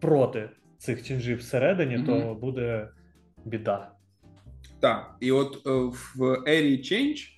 [0.00, 0.48] проти
[0.78, 2.88] цих ченжів всередині, то буде
[3.44, 3.90] біда.
[4.80, 5.70] Так, і от е,
[6.16, 7.28] в ері Change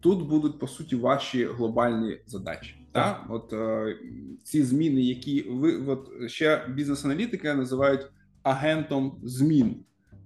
[0.00, 2.76] тут будуть по суті ваші глобальні задачі.
[2.92, 3.96] Так, от е,
[4.44, 8.06] ці зміни, які ви от ще бізнес-аналітика називають
[8.42, 9.76] агентом змін.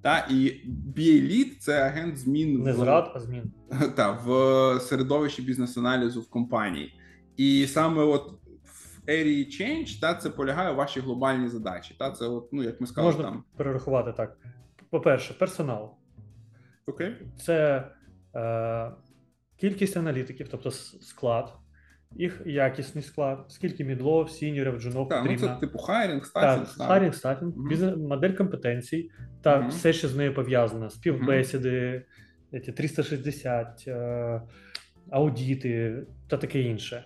[0.03, 0.35] Та і
[0.97, 3.53] BA Lead– це агент змін Не в, зрад, а змін.
[3.97, 6.95] та, в середовищі бізнес-аналізу в компанії.
[7.37, 8.33] І саме от
[8.65, 11.95] в ері Change та це полягає ваші глобальні задачі.
[11.99, 14.37] Та це, от, ну як ми сказали, Можна там перерахувати так.
[14.91, 15.95] По-перше, персонал.
[16.87, 17.17] окей.
[17.39, 17.85] Це
[18.37, 18.91] е,
[19.57, 21.53] кількість аналітиків, тобто склад,
[22.13, 25.55] їх якісний склад, скільки middle ов, senior ів, джунов Так, ну потрібно.
[25.55, 26.77] це типу hiring, staffing.
[26.79, 29.11] Так, hiring, staffing, бізнес, модель компетенцій
[29.43, 29.69] та Мгм.
[29.69, 32.07] все, що з нею пов'язано: співбесіди,
[32.65, 34.43] ці 360, е,
[35.11, 37.05] аудіти та таке інше.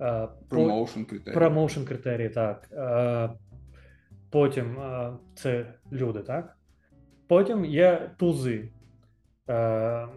[0.00, 1.34] Е, Promotion критерії.
[1.34, 2.68] Promotion критерії, так.
[2.72, 3.30] Е,
[4.30, 6.56] потім е, це люди, так?
[7.30, 8.68] Потім є тузи.
[9.48, 10.08] Е,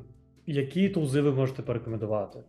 [0.45, 2.39] які тузи ви можете порекомендувати?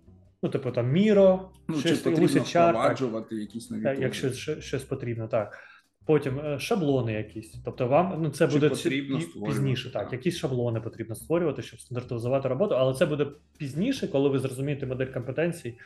[0.42, 2.74] Ну, типу, там Міро, Ну, чи щось потрібно Lucidchart, так.
[2.74, 3.96] впроваджувати якісь нові тули?
[4.00, 5.59] якщо щось потрібно, так.
[6.07, 7.55] Потім е, шаблони якісь.
[7.64, 10.03] Тобто вам ну це Чи буде потрібно створювати, пізніше, так.
[10.03, 10.12] так.
[10.12, 13.27] Якісь шаблони потрібно створювати, щоб стандартизувати роботу, але це буде
[13.59, 15.79] пізніше, коли ви зрозумієте модель компетенцій.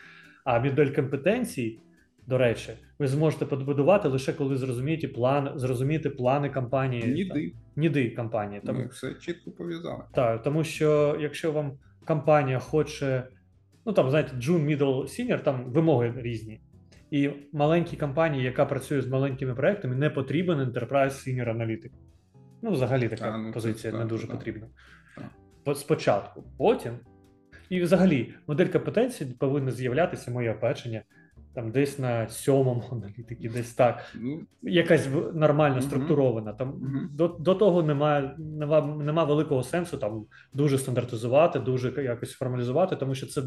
[0.45, 1.81] А модель компетенцій,
[2.29, 7.07] до речі, ви зможете побудувати лише коли зрозумієте план, зрозумієте плани компанії.
[7.07, 7.51] Ніди.
[7.51, 8.63] там, ніди компанії.
[8.67, 10.03] Тому, Ми все чітко пов'язали.
[10.15, 11.73] так, тому що якщо вам
[12.07, 13.29] компанія хоче,
[13.87, 16.61] ну там, знаєте, June, Middle, Senior, там вимоги різні.
[17.11, 21.93] І маленькій компанії, яка працює з маленькими проектами, не потрібен Enterprise Senior аналітик.
[22.63, 24.37] Ну, взагалі така А, ну, це позиція не так, дуже так.
[24.37, 24.67] потрібна.
[25.65, 25.77] Так.
[25.77, 26.93] Спочатку, потім.
[27.69, 31.03] І взагалі, модель компетенцій повинна з'являтися, моє бачення,
[31.59, 34.05] там десь на сьомому аналітикі, десь так.
[34.15, 36.53] Ну, якась нормально структурована.
[36.53, 36.75] Там
[37.13, 43.15] до, до того немає, нема, нема великого сенсу там дуже стандартизувати, дуже якось формалізувати, тому
[43.15, 43.43] що це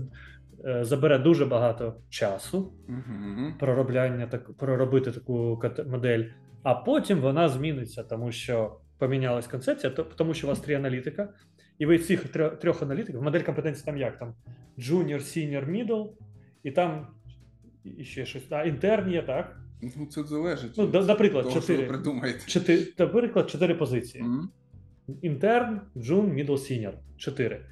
[0.66, 3.54] е, забере дуже багато часу угу.
[3.60, 6.24] проробляння так проробити таку модель,
[6.64, 11.30] а потім вона зміниться, тому що помінялась концепція, то, тому що у вас три аналітика,
[11.80, 12.24] і ви цих
[12.62, 14.20] трьох аналітиків, модель компетенції там як?
[14.20, 14.34] Там
[14.78, 16.10] junior, senior, middle,
[16.64, 17.08] і там
[17.84, 18.44] і ще щось.
[18.50, 19.60] А intern є, так?
[19.98, 20.72] Ну, це залежить.
[20.78, 22.40] Ну, від наприклад, того, що ви придумаєте.
[22.46, 24.50] Чотири, наприклад, чотири позиції: Мгм.
[25.22, 26.94] intern, джун, middle, senior.
[27.18, 27.66] Чотири.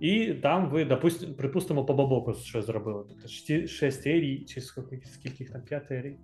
[0.00, 3.04] І там ви, допустим, припустимо, по BABOK у щось зробили.
[3.08, 6.16] Тобто шті- area й, чи скільки, скільки там, п'ять area й.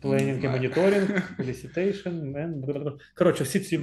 [0.00, 2.64] Planning і моніторинг, elicitation, мен.
[3.14, 3.80] Коротше, всі ці.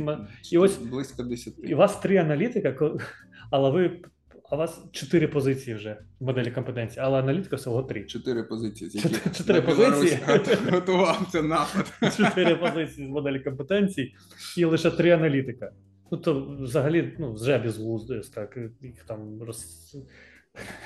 [0.52, 1.54] І ось близько 10.
[1.64, 2.98] і у вас три аналітика,
[3.52, 4.02] але ви.
[4.50, 8.04] А у вас чотири позиції вже в моделі компетенції, але аналітика всього три.
[8.06, 8.90] Чотири позиції.
[8.90, 10.20] з Чотири- яких чотири на позиції.
[10.28, 11.94] гот- Готувався напад.
[12.18, 14.14] чотири позиції з моделі компетенцій
[14.58, 15.72] і лише три аналітика.
[16.12, 19.66] Ну то взагалі ну, вже безглуздо, так їх там роз.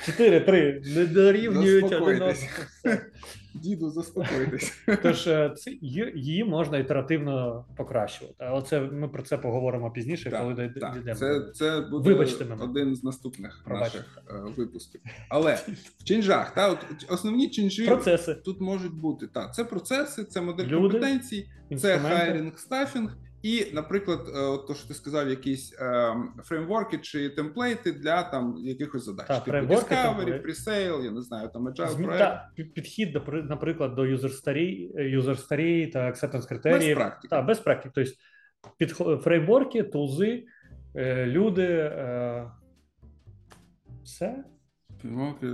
[0.05, 2.23] Чотири-три не дорівнюють один.
[3.53, 4.73] Діду, заспокойтесь.
[5.03, 8.35] Тож е, це її можна ітеративно покращувати.
[8.39, 10.93] Але це ми про це поговоримо пізніше, коли Так, дійде- так.
[10.93, 11.15] дійдемо.
[11.19, 12.63] Це, це буде Вибачте мене.
[12.63, 13.97] один з наступних Пробачте.
[13.97, 15.01] наших е, випусків.
[15.29, 15.55] Але
[15.99, 16.77] в change ах, та, от,
[17.09, 19.27] основні change і Процеси, тут можуть бути.
[19.27, 21.47] Та, це процеси, це модель Люди, компетенцій,
[21.81, 23.17] це hiring, staffing.
[23.43, 28.23] І, наприклад, е, от то, що ти сказав, якісь е, фреймворки чи template и для
[28.23, 29.27] там якихось задач.
[29.27, 31.03] Так, типу Discovery, темплейт.
[31.03, 32.19] Я не знаю, там agile Змі- проект.
[32.19, 36.97] та, підхід, до, наприклад, до user story, user story та acceptance критеріїв.
[36.97, 37.27] Без практики.
[37.35, 37.91] Так, без практики.
[37.95, 38.11] Тобто
[38.79, 40.45] підхо- фреймворки, тулзи,
[40.95, 41.67] е, люди.
[41.67, 42.51] Е,
[44.03, 44.43] все?
[45.01, 45.47] Фреймворки,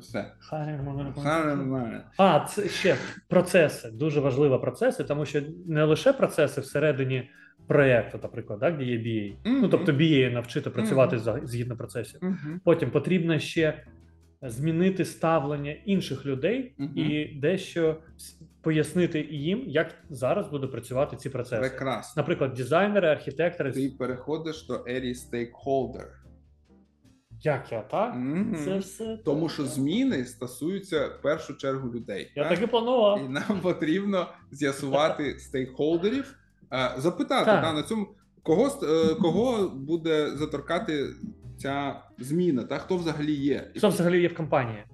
[0.00, 0.32] все.
[0.52, 2.96] Hiring А, це ще
[3.28, 3.90] процеси.
[3.90, 7.30] Дуже важливі процеси, тому що не лише процеси всередині
[7.66, 9.36] проєкту, наприклад, так, де є BA.
[9.44, 12.18] Ну, тобто BA навчити працювати за- згідно процесів.
[12.22, 12.60] Мгм.
[12.64, 13.84] Потім потрібно ще
[14.42, 17.96] змінити ставлення інших людей і дещо
[18.62, 21.60] пояснити їм, як зараз будуть працювати ці процеси.
[21.60, 22.20] Прекрасно.
[22.20, 23.72] Наприклад, дизайнери, архітектори.
[23.72, 26.08] Ти переходиш до ері стейкхолдер.
[27.42, 28.14] Як я так?
[28.14, 28.56] Мгм.
[28.64, 29.50] Це все Тому так.
[29.50, 32.32] що зміни стосуються в першу чергу людей.
[32.34, 32.54] я так?
[32.54, 33.20] так і планував.
[33.24, 36.38] І нам потрібно з'ясувати стейкхолдерів,
[36.96, 37.62] запитати Так.
[37.64, 38.06] та, на цьому,
[38.42, 41.06] кого, е, кого буде заторкати
[41.58, 43.70] ця зміна, та хто взагалі є.
[43.76, 44.84] Що взагалі є в компанії?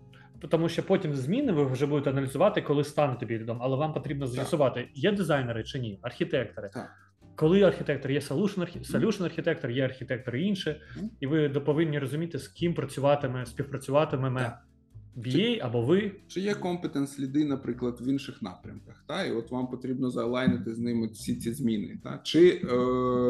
[0.48, 3.60] Тому що потім зміни ви вже будете аналізувати, коли стане тобі відомо.
[3.62, 6.70] Але вам потрібно з'ясувати, є дизайнери чи ні, архітектори.
[6.74, 6.90] Так.
[7.36, 10.80] Коли архітектор є solution, архітектор, є архітектор і інше,
[11.20, 14.62] і ви повинні розуміти, з ким працюватиме, співпрацюватиме Так.
[15.16, 16.12] BA або ви.
[16.28, 20.78] Чи є компетенс ліди, наприклад, в інших напрямках, та і от вам потрібно заалайнити з
[20.78, 22.76] ними всі ці зміни, та чи е,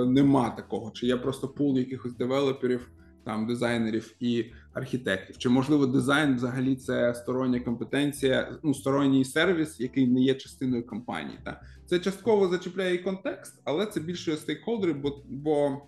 [0.06, 2.90] нема такого, чи є просто пул якихось девелоперів,
[3.24, 10.06] там дизайнерів і архітектів, чи можливо дизайн взагалі це стороння компетенція, ну сторонній сервіс, який
[10.06, 11.38] не є частиною компанії.
[11.44, 15.82] Та це частково зачіпляє і контекст, але це більше стейкхолдери, бо, бо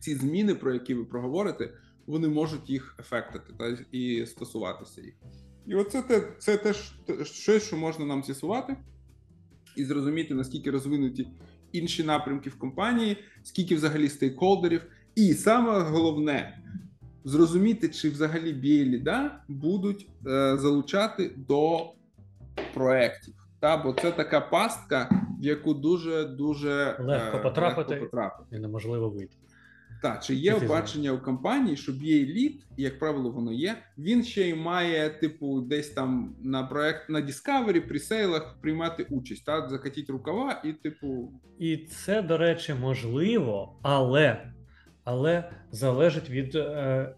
[0.00, 1.72] ці зміни, про які ви проговорите,
[2.06, 5.14] вони можуть їх ефектити та і стосуватися їх.
[5.66, 8.76] І оце те, це теж те- щось, що можна нам з'ясувати,
[9.76, 11.28] і зрозуміти, наскільки розвинуті
[11.72, 14.82] інші напрямки в компанії, скільки взагалі стейкхолдерів,
[15.14, 16.58] і саме головне
[17.24, 21.92] зрозуміти, чи взагалі BA-ліда будуть е, залучати до
[22.74, 23.34] проєктів.
[23.60, 25.08] Та, бо це така пастка,
[25.40, 27.90] в яку дуже дуже Легко потрапити.
[27.90, 28.56] легко потрапити.
[28.56, 29.36] І неможливо вийти.
[30.02, 33.76] Так, чи є бачення у компанії, що BA лід, і як правило, воно є.
[33.98, 39.70] Він ще й має, типу, десь там на проект на Discovery, пресейлах приймати участь, так,
[39.70, 44.52] закатіть рукава, і, типу, І це, до речі, можливо, але,
[45.04, 47.14] але залежить від, е,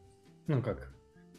[0.49, 0.92] ну як,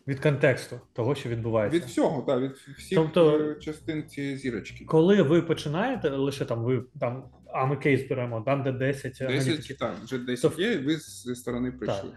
[0.07, 1.79] від контексту того, що відбувається.
[1.79, 4.85] від всього, так, від всіх Тобто- е, частин цієї зірочки.
[4.85, 9.77] Коли ви починаєте, лише там ви там, а ми кейс беремо, там де 10, 10,
[9.79, 12.09] так, вже 10 То- є, і ви зі сторони прийшли.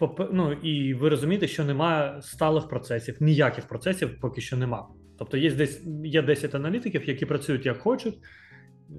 [0.00, 4.88] Попе- ну, і ви розумієте, що немає сталих процесів, ніяких процесів поки що нема.
[5.18, 8.18] Тобто є десь є 10 аналітиків, які працюють як хочуть.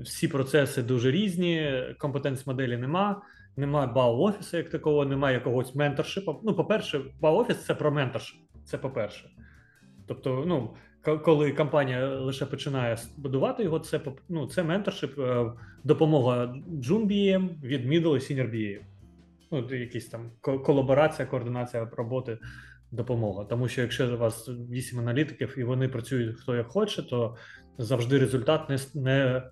[0.01, 3.21] Всі процеси дуже різні, компетенц моделі нема,
[3.57, 6.39] нема бау офісу як такого, немає якогось менторшипу.
[6.43, 8.39] Ну, по-перше, бау офіс це про менторшип.
[8.65, 9.29] Це по-перше.
[10.07, 10.75] Тобто, ну,
[11.17, 15.51] коли компанія лише починає будувати його, це ну, це менторшип, е,
[15.83, 18.81] допомога BM від middle і senior BM.
[19.51, 22.37] Ну, якісь там колаборація, координація роботи,
[22.91, 23.45] допомога.
[23.45, 27.35] Тому що якщо у вас 8 аналітиків і вони працюють хто як хоче, то
[27.77, 29.43] завжди результат не, не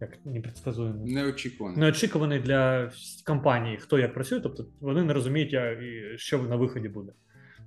[0.00, 1.14] як непредсказуємий.
[1.14, 1.76] Неочікувано.
[1.76, 2.90] Неочікуваний для
[3.26, 5.56] компанії, хто як працює, тобто вони не розуміють,
[6.20, 7.12] що на виході буде.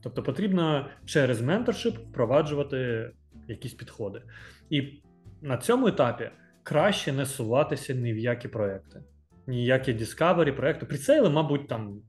[0.04, 3.10] Тобто потрібно через менторшип впроваджувати
[3.48, 4.22] якісь підходи.
[4.70, 5.02] І
[5.42, 6.30] на цьому етапі
[6.64, 9.04] краще не суватися ні в які проекти,
[9.48, 10.86] ніякі Discovery проекти.
[10.86, 12.02] Прицейли, мабуть, там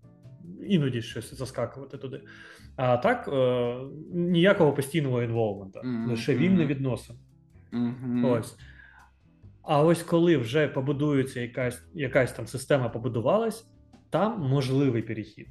[0.67, 2.21] іноді щось заскакувати туди.
[2.77, 3.77] А так, е,
[4.13, 6.67] ніякого постійного інволвмента, Мгм, лише вільний мгм.
[6.67, 7.17] відносин.
[7.73, 8.25] Мгм.
[8.25, 8.57] Ось.
[9.65, 13.67] А ось коли вже побудується якась, якась там система побудувалась,
[14.11, 15.47] там можливий перехід.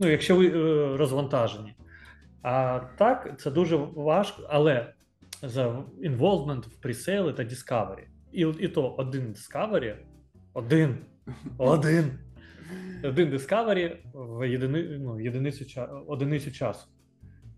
[0.00, 1.74] Ну, якщо ви е, розвантажені.
[2.42, 4.94] А так, це дуже важко, але
[5.42, 8.04] за інволвмент в пресейли та Discovery.
[8.32, 9.96] І, і то один Discovery,
[10.54, 10.98] один,
[11.58, 12.18] один,
[13.04, 16.88] один Discovery в єдини, ну, єдиницю, одиницю часу.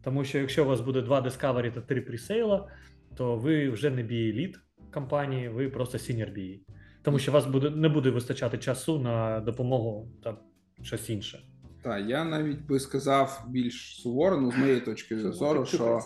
[0.02, 2.68] Тому що якщо у вас буде два Discovery та три пресейла,
[3.16, 4.63] то ви вже не лід
[4.94, 6.58] компанії, ви просто senior BA.
[7.02, 10.36] Тому що вас буде, не буде вистачати часу на допомогу та
[10.82, 11.42] щось інше.
[11.82, 16.00] Так, я навіть би сказав більш суворо, ну, з моєї точки зору, що.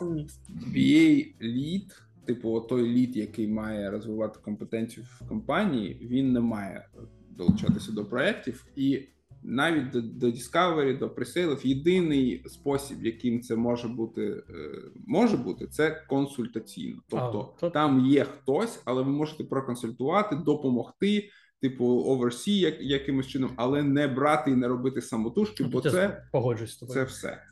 [0.75, 6.89] BA лід, типу, той лід, який має розвивати компетенцію в компанії, він не має
[7.31, 8.67] долучатися до проєктів.
[8.77, 9.09] І
[9.49, 14.71] навіть до, до Discovery, до пресейлів, єдиний спосіб, яким це може бути, е,
[15.07, 17.03] може бути, це консультаційно.
[17.09, 21.31] Тобто А, там є хтось, але ви можете проконсультувати, допомогти.
[21.61, 26.25] Типу, oversee як, якимось чином, але не брати і не робити самотужки, бо Тут це,
[26.33, 26.95] погоджуюсь з тобою.
[26.95, 27.43] це все.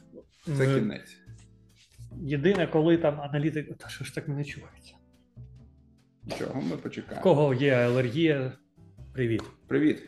[0.57, 1.17] Це Е, кінець.
[2.23, 3.79] Єдине, коли там аналітик.
[3.79, 4.95] Та що ж так мене чувається?
[6.39, 7.23] Чого ми почекаємо?
[7.23, 8.53] кого є алергія?
[9.13, 9.43] Привіт.
[9.67, 10.03] Привіт.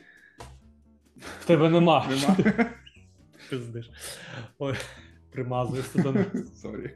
[1.40, 2.06] В тебе нема.
[2.10, 2.36] Нема.
[3.50, 3.90] Пиздиш.
[4.58, 4.74] Ой,
[5.32, 6.14] примазуєшся до,
[6.54, 6.90] Sorry.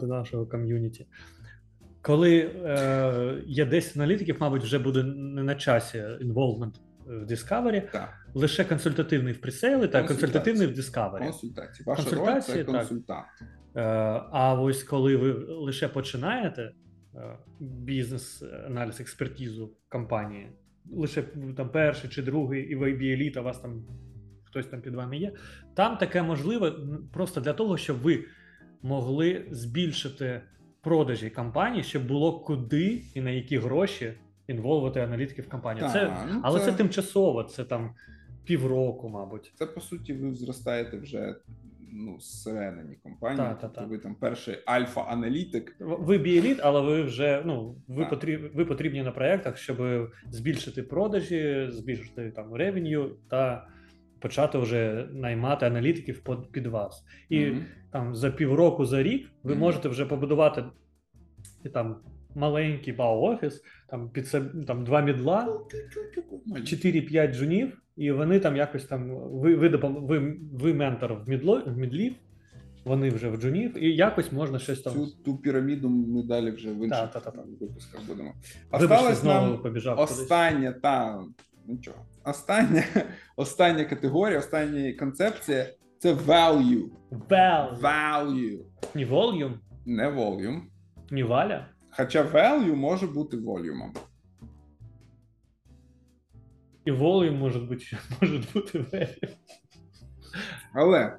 [0.00, 1.06] до нашого ком'юніті.
[2.02, 6.72] Коли е, є 10 аналітиків, мабуть, вже буде не на часі involvement
[7.06, 11.18] в Discovery, Так, лише консультативний в presale і та консультативний в Discovery.
[11.18, 11.86] консультації.
[11.86, 13.26] Ваша роль це консультант.
[13.76, 13.82] Е,
[14.32, 16.72] А ось коли ви лише починаєте
[17.14, 20.52] е, бізнес-аналіз, експертизу компанії,
[20.90, 21.22] лише
[21.56, 23.84] там перший чи другий, і ви еліта, у вас там
[24.44, 25.32] хтось там під вами є.
[25.74, 26.72] Там таке можливе
[27.12, 28.24] просто для того, щоб ви
[28.82, 30.40] могли збільшити
[30.80, 34.14] продажі компанії, щоб було куди і на які гроші
[34.46, 35.88] інволвити аналітиків компанії.
[35.92, 36.72] Це, Так, ну, але це...
[36.72, 37.94] тимчасово, це там
[38.44, 39.52] півроку, мабуть.
[39.54, 41.36] Це по суті, ви зростаєте вже
[41.92, 43.36] ну, зсередині компанії.
[43.38, 43.86] Та, та, тобто та.
[43.86, 45.76] ви там перший альфа-аналітик.
[45.80, 51.66] Ви біеліт, але ви вже ну ви потрібні, ви потрібні на проєктах, щоб збільшити продажі,
[51.70, 53.68] збільшити там ревеню та
[54.20, 57.04] почати вже наймати аналітиків под- під вас.
[57.28, 57.64] І Мгм.
[57.92, 59.60] там за півроку, за рік ви Мгм.
[59.60, 60.64] можете вже побудувати
[61.64, 61.96] і там
[62.34, 63.60] маленький бау-офіс,
[63.90, 65.60] там під себе там два мідла,
[66.56, 71.78] 4-5 джунів, і вони там якось там ви, ви, ви, ви ментор в мідло в
[71.78, 72.14] мідлів,
[72.84, 74.92] вони вже в джунів, і якось можна щось там.
[74.92, 77.42] Цю ту піраміду ми далі вже в інших Та-та-та-та.
[77.60, 78.32] випусках будемо.
[78.70, 81.20] Осталось знову нам побіжав остання та
[81.66, 81.96] нічого.
[82.24, 82.84] Остання,
[83.36, 85.66] остання категорія, остання концепція
[85.98, 86.82] це value.
[87.30, 87.80] Value.
[87.80, 88.58] Value.
[88.94, 89.52] Не volume,
[89.86, 90.60] Не volume.
[91.10, 91.66] не валя.
[91.96, 93.92] Хоча value може бути волюмом.
[96.84, 97.84] І volume може бути,
[98.20, 99.28] може бути value.
[100.74, 101.18] Але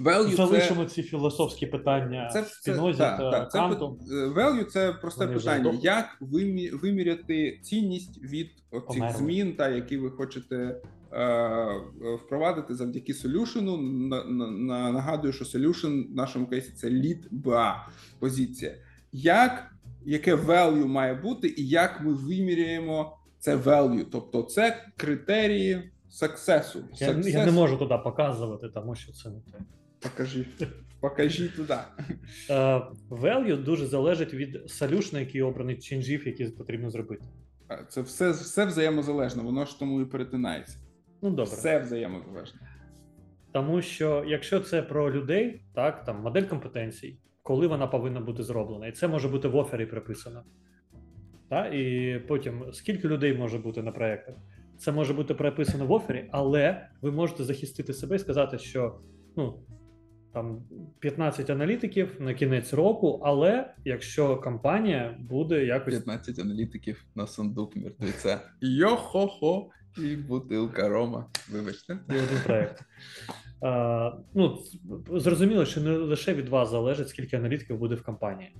[0.00, 3.98] value це, Залишимо ці філософські питання це, в це, Спінозі та, та та, це Канту.
[4.08, 5.60] пи- value це просте Вони питання.
[5.60, 5.80] здохли.
[5.82, 8.50] Як вимі, виміряти цінність від
[8.92, 10.80] цих змін, та які ви хочете
[11.12, 11.80] е,
[12.24, 13.80] впровадити завдяки solution.
[14.08, 17.74] На, на, на, нагадую, що solution в нашому кейсі це lead BA
[18.18, 18.74] позиція.
[19.12, 19.73] Як
[20.04, 24.04] яке value має бути, і як ми виміряємо це value?
[24.12, 25.90] Тобто, це критерії
[26.22, 26.82] success.
[27.00, 29.58] Я, я не можу туди показувати, тому що це не те.
[30.00, 30.46] Покажи,
[31.00, 31.76] покажи туди.
[32.50, 37.24] Е, Value дуже залежить від солюшна, який обраний ченджів, які потрібно зробити.
[37.88, 40.78] Це все, все взаємозалежно, воно ж тому і перетинається.
[41.22, 41.44] Ну добре.
[41.44, 42.60] Все взаємозалежно.
[43.52, 48.86] Тому що якщо це про людей, так там модель компетенцій, коли вона повинна бути зроблена,
[48.86, 50.42] і це може бути в офері приписано.
[51.48, 51.74] Так?
[51.74, 54.34] І потім скільки людей може бути на проєктах?
[54.78, 58.98] Це може бути прописано в офері, але ви можете захистити себе і сказати, що
[59.36, 59.62] ну
[60.32, 60.62] там
[61.00, 68.40] 15 аналітиків на кінець року, але якщо компанія буде якось 15 аналітиків на сундук мертвеця.
[68.60, 71.26] Йо-хо-хо, і бутилка рома.
[71.52, 71.98] Вибачте.
[72.10, 72.82] і один проект.
[73.64, 74.58] А, ну,
[75.12, 78.54] зрозуміло, що не лише від вас залежить, скільки аналітиків буде в компанії.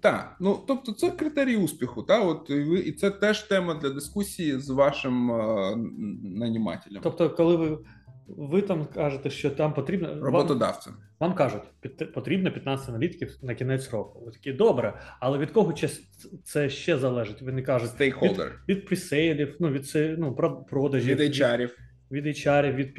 [0.00, 2.02] Так, ну тобто це критерій успіху.
[2.02, 5.76] Та от і ви і це теж тема для дискусії з вашим е,
[6.22, 7.78] нанімателем, Тобто, коли ви,
[8.28, 10.92] ви там кажете, що там потрібно вам, роботодавцем.
[11.20, 14.22] вам кажуть, під- потрібно 15 аналітиків на кінець року.
[14.26, 15.88] Ви такі добре, але від кого це,
[16.44, 17.42] це ще залежить?
[17.42, 21.76] Ви не кажете Стейкхолдер від пресейлів, ну від це ну про продажів, від HR-ів,
[22.10, 22.98] від, HR, від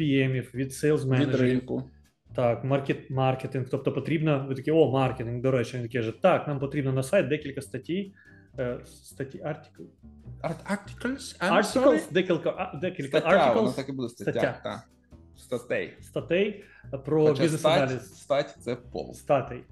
[0.00, 1.90] PM, від sales від ринку.
[2.34, 3.66] Так, маркет, маркетинг.
[3.70, 7.02] Тобто потрібно, ви такі, о, маркетинг, до речі, він такий же, так, нам потрібно на
[7.02, 8.14] сайт декілька статей,
[8.58, 9.82] е, статті, артикл,
[10.42, 11.50] Art- Articles?
[11.50, 14.32] Articles, декілька, декілька Стаття, articles, так і буде стаття.
[14.32, 14.60] Стаття.
[14.62, 14.82] Та.
[15.36, 15.92] Статей.
[16.00, 16.64] статей
[17.04, 18.16] про Хоча бізнес-аналіз.
[18.18, 19.14] стать, стать це пол.
[19.14, 19.64] Статей.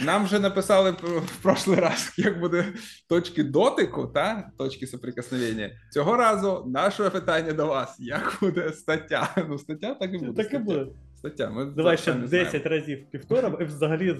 [0.00, 2.74] Нам вже написали в прошлий раз, як буде
[3.08, 5.70] точки дотику та точки соприкосновення.
[5.92, 9.46] Цього разу наше питання до вас: як буде стаття?
[9.48, 10.42] Ну, стаття так і буде.
[10.42, 10.86] Так і буде.
[11.16, 11.50] Стаття.
[11.50, 12.70] Ми Давай ще 10 знаємо.
[12.70, 14.16] разів повторимо і взагалі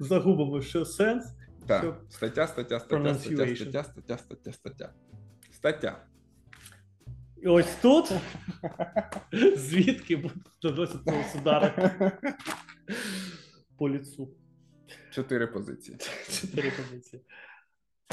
[0.00, 1.24] загубимо, що сенс.
[1.66, 2.00] Так.
[2.08, 4.92] Стаття, стаття, стаття, стаття, стаття, стаття, стаття, стаття.
[5.52, 5.98] Стаття.
[7.42, 8.12] І ось тут,
[9.56, 10.30] звідки
[10.62, 11.90] доносити удари
[13.78, 14.28] по ліцу.
[15.16, 15.98] Чотири позиції.
[16.40, 17.22] Чотири позиції.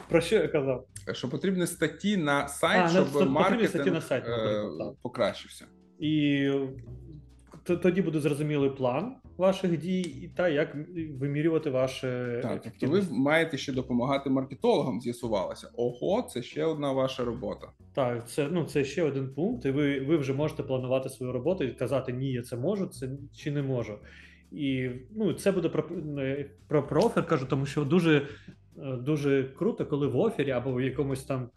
[0.10, 0.88] Про що я казав?
[1.12, 4.64] Що потрібні статті на сайт, А, ну, щоб потрібні маркетинг на сайт, е,
[5.02, 5.66] покращився.
[6.00, 6.50] І
[7.64, 10.76] тоді буде зрозумілий план ваших дій, і та як
[11.20, 15.70] вимірювати ваше Так, тобто ви маєте ще допомагати маркетологам, з'ясувалося.
[15.76, 17.68] Ого, це ще одна ваша робота.
[17.94, 21.64] Так, це ну це ще один пункт, і ви, ви вже можете планувати свою роботу
[21.64, 24.00] і казати ні, я це можу, це чи не можу.
[24.54, 25.84] І ну це буде про,
[26.68, 30.82] про, про офер, кажу, тому що дуже, е, дуже круто, коли в офері або в
[30.82, 31.50] якомусь там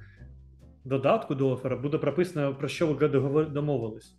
[0.85, 4.17] додатку до оффера буде прописано, про що ви домовились.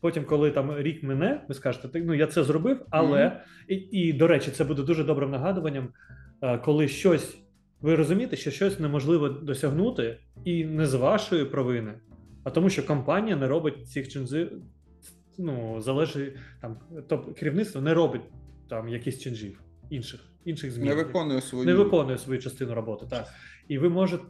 [0.00, 3.36] Потім, коли там рік мине, ви скажете, «Так, ну я це зробив, але Мгм.
[3.68, 5.88] і, і до речі, це буде дуже добрим нагадуванням,
[6.42, 7.38] е, коли щось
[7.80, 11.94] ви розумієте, що щось неможливо досягнути, і не з вашої провини,
[12.44, 14.08] а тому, що компанія не робить цих
[15.38, 16.78] ну залежить там,
[17.08, 18.22] тобто керівництво не робить
[18.68, 20.88] там якісь чинжів інших інших змін.
[20.88, 23.06] Не виконує свою не виконує свою частину роботи.
[23.10, 23.26] Так.
[23.68, 24.24] І ви можете,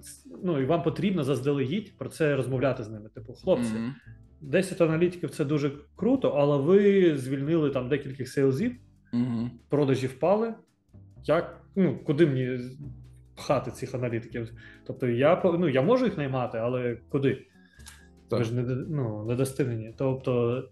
[0.45, 3.09] ну і вам потрібно заздалегідь про це розмовляти з ними.
[3.09, 3.95] Типу, хлопці, Мгм.
[4.41, 8.73] 10 аналітиків це дуже круто, але ви звільнили там декількох сейлзів,
[9.13, 9.51] Мгм.
[9.69, 10.55] продажі впали.
[11.25, 12.59] Як, ну, куди мені
[13.37, 14.51] пхати цих аналітиків?
[14.87, 17.47] Тобто я ну, я можу їх наймати, але куди?
[18.29, 18.39] Так.
[18.39, 19.95] Ви ж не, ну, не дасте мені.
[19.99, 20.65] Тобто,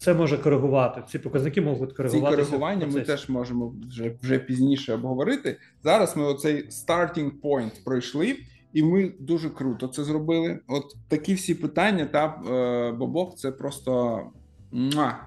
[0.00, 1.02] це може коригувати.
[1.08, 5.58] Ці показники можуть Ці коригування ми теж можемо вже, вже пізніше обговорити.
[5.84, 8.36] Зараз ми оцей starting point пройшли,
[8.72, 10.58] і ми дуже круто це зробили.
[10.68, 14.20] От такі всі питання, та е, Бобок, це просто.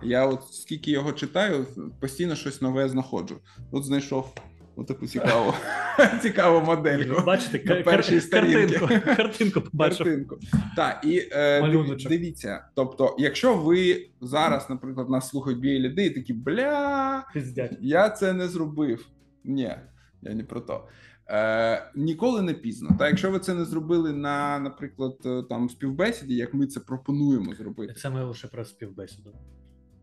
[0.04, 1.66] Я от скільки його читаю,
[2.00, 3.36] постійно щось нове знаходжу.
[3.72, 4.34] От знайшов
[4.76, 5.54] отаку цікаву,
[6.22, 7.26] цікаву модельку.
[7.26, 8.80] Бачите, на першій сторінці.
[8.80, 9.98] картинку, картинку побачив.
[9.98, 10.40] Картинку.
[10.76, 12.66] Так, і е, дивіться.
[12.76, 17.78] Тобто, якщо ви зараз, наприклад, нас слухають білі люди, і такі бля, Пиздять.
[17.82, 19.08] я це не зробив.
[19.44, 19.76] Ні,
[20.22, 20.88] я не про то.
[21.30, 22.96] Е, ніколи не пізно.
[23.00, 27.56] Та якщо ви це не зробили на, наприклад, е, там співбесіді, як ми це пропонуємо
[27.56, 29.36] зробити, Це ми лише про співбесіду.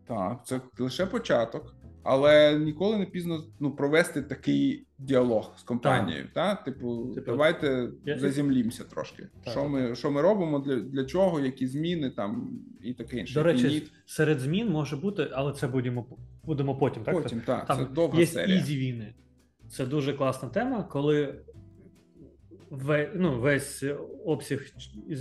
[0.08, 6.28] так, це лише початок, але ніколи не пізно ну, провести такий діалог з компанією.
[6.34, 6.54] Та?
[6.54, 9.22] Типу, Типу, давайте я- заземлімося трошки.
[9.44, 12.50] Так, що, так, ми, що ми робимо, для, для чого, які зміни там
[12.82, 13.34] і таке інше.
[13.34, 16.06] До речі, Ні, серед змін може бути, але це будемо,
[16.44, 17.02] будемо потім.
[17.04, 17.14] Так?
[17.22, 18.56] потім, так, Там це довга є серія.
[18.58, 19.14] easy win и.
[19.68, 21.34] Це дуже класна тема, коли
[22.70, 23.84] ве, ну, весь
[24.24, 24.60] обсяг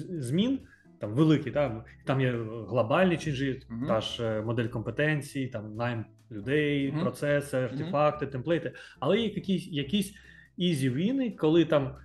[0.09, 0.59] змін,
[0.99, 2.31] там великий, там, там є
[2.67, 3.87] глобальні change і, Мгм.
[3.87, 7.01] та ж е, модель компетенцій, там найм людей, Мгм.
[7.01, 8.73] процеси, артефакти, template и.
[8.99, 10.13] Але є якісь, якісь
[10.57, 11.95] easy win и, коли там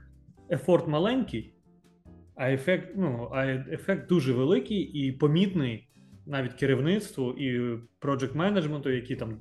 [0.51, 1.55] effort маленький,
[2.37, 5.89] а ефект, ну, а ефект дуже великий і помітний
[6.27, 9.41] навіть керівництву і проджект менеджменту, які там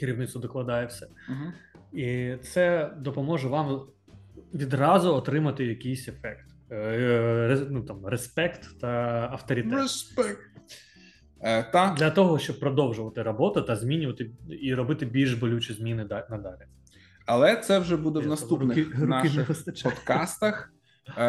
[0.00, 1.06] керівництво докладає все.
[1.06, 1.52] Угу.
[1.92, 3.86] І це допоможе вам
[4.54, 6.46] відразу отримати якийсь ефект.
[6.70, 8.88] Е, е, Ну, там, респект та
[9.32, 9.72] авторитет.
[9.72, 10.40] Респект.
[11.42, 14.30] Е, та, Для того, щоб продовжувати роботу та змінювати
[14.62, 16.62] і робити більш болючі зміни да- надалі.
[17.26, 19.94] але це вже буде в наступних руки- руки наших вистачає.
[19.94, 20.72] подкастах.
[21.18, 21.24] Е,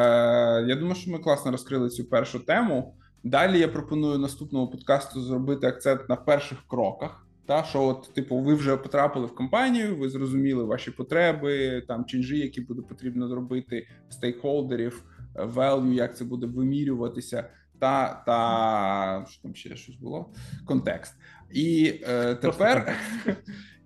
[0.67, 2.95] я думаю, що ми класно розкрили цю першу тему.
[3.23, 7.27] Далі я пропоную наступного подкасту зробити акцент на перших кроках.
[7.47, 12.37] Та що, от, типу, ви вже потрапили в компанію, ви зрозуміли ваші потреби, там чинжі,
[12.39, 15.03] які буде потрібно зробити, стейкхолдерів,
[15.35, 17.49] е, value, як це буде вимірюватися,
[17.79, 20.29] та, та що там ще щось було?
[20.65, 21.13] Контекст.
[21.51, 22.97] І е, тепер,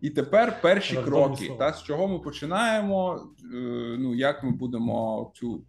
[0.01, 1.55] і тепер перші кроки.
[1.59, 3.27] Та з чого ми починаємо?
[3.53, 3.57] Е,
[3.99, 5.63] ну як ми будемо цю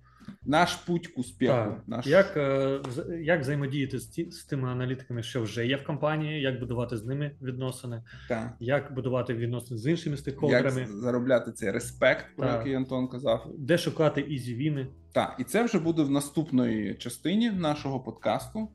[0.44, 1.52] наш путь к успеху.
[1.52, 1.82] Так.
[1.86, 2.80] Наш Як, е,
[3.20, 7.04] як взаємодіяти з, ті, з тими аналітиками, що вже є в компанії, як будувати з
[7.04, 12.58] ними відносини, та, як будувати відносини з іншими як заробляти цей респект, про Так.
[12.58, 13.50] який Антон казав.
[13.58, 14.86] де шукати easy win и.
[15.12, 18.68] Так, і це вже буде в наступної частині нашого подкасту.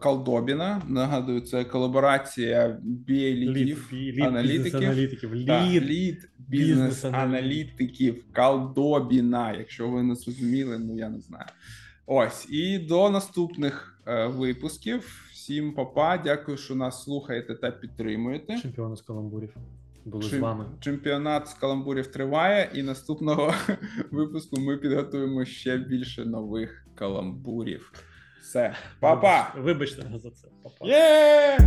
[0.00, 0.82] Колдобіна.
[0.88, 5.34] Нагадую, це колаборація BA Lead ів, Lead аналітиків.
[5.80, 6.28] лід.
[6.38, 8.24] бізнес-аналітиків.
[8.34, 9.52] Колдобіна.
[9.52, 11.46] Якщо ви не зрозуміли, ну я не знаю.
[12.06, 15.28] Ось і до наступних е, випусків.
[15.32, 16.18] Всім папа.
[16.18, 18.60] Дякую, що нас слухаєте та підтримуєте.
[18.60, 19.56] Чемпіони з каламбурів
[20.06, 20.64] були Чем- з вами.
[20.80, 23.54] Чемпіонат з каламбурів триває, і наступного
[24.10, 27.92] випуску ми підготуємо ще більше нових каламбурів.
[28.46, 29.52] Все, па-па!
[29.56, 30.48] Вибачте, за це.
[30.62, 30.86] Па-па.
[30.86, 31.58] Є!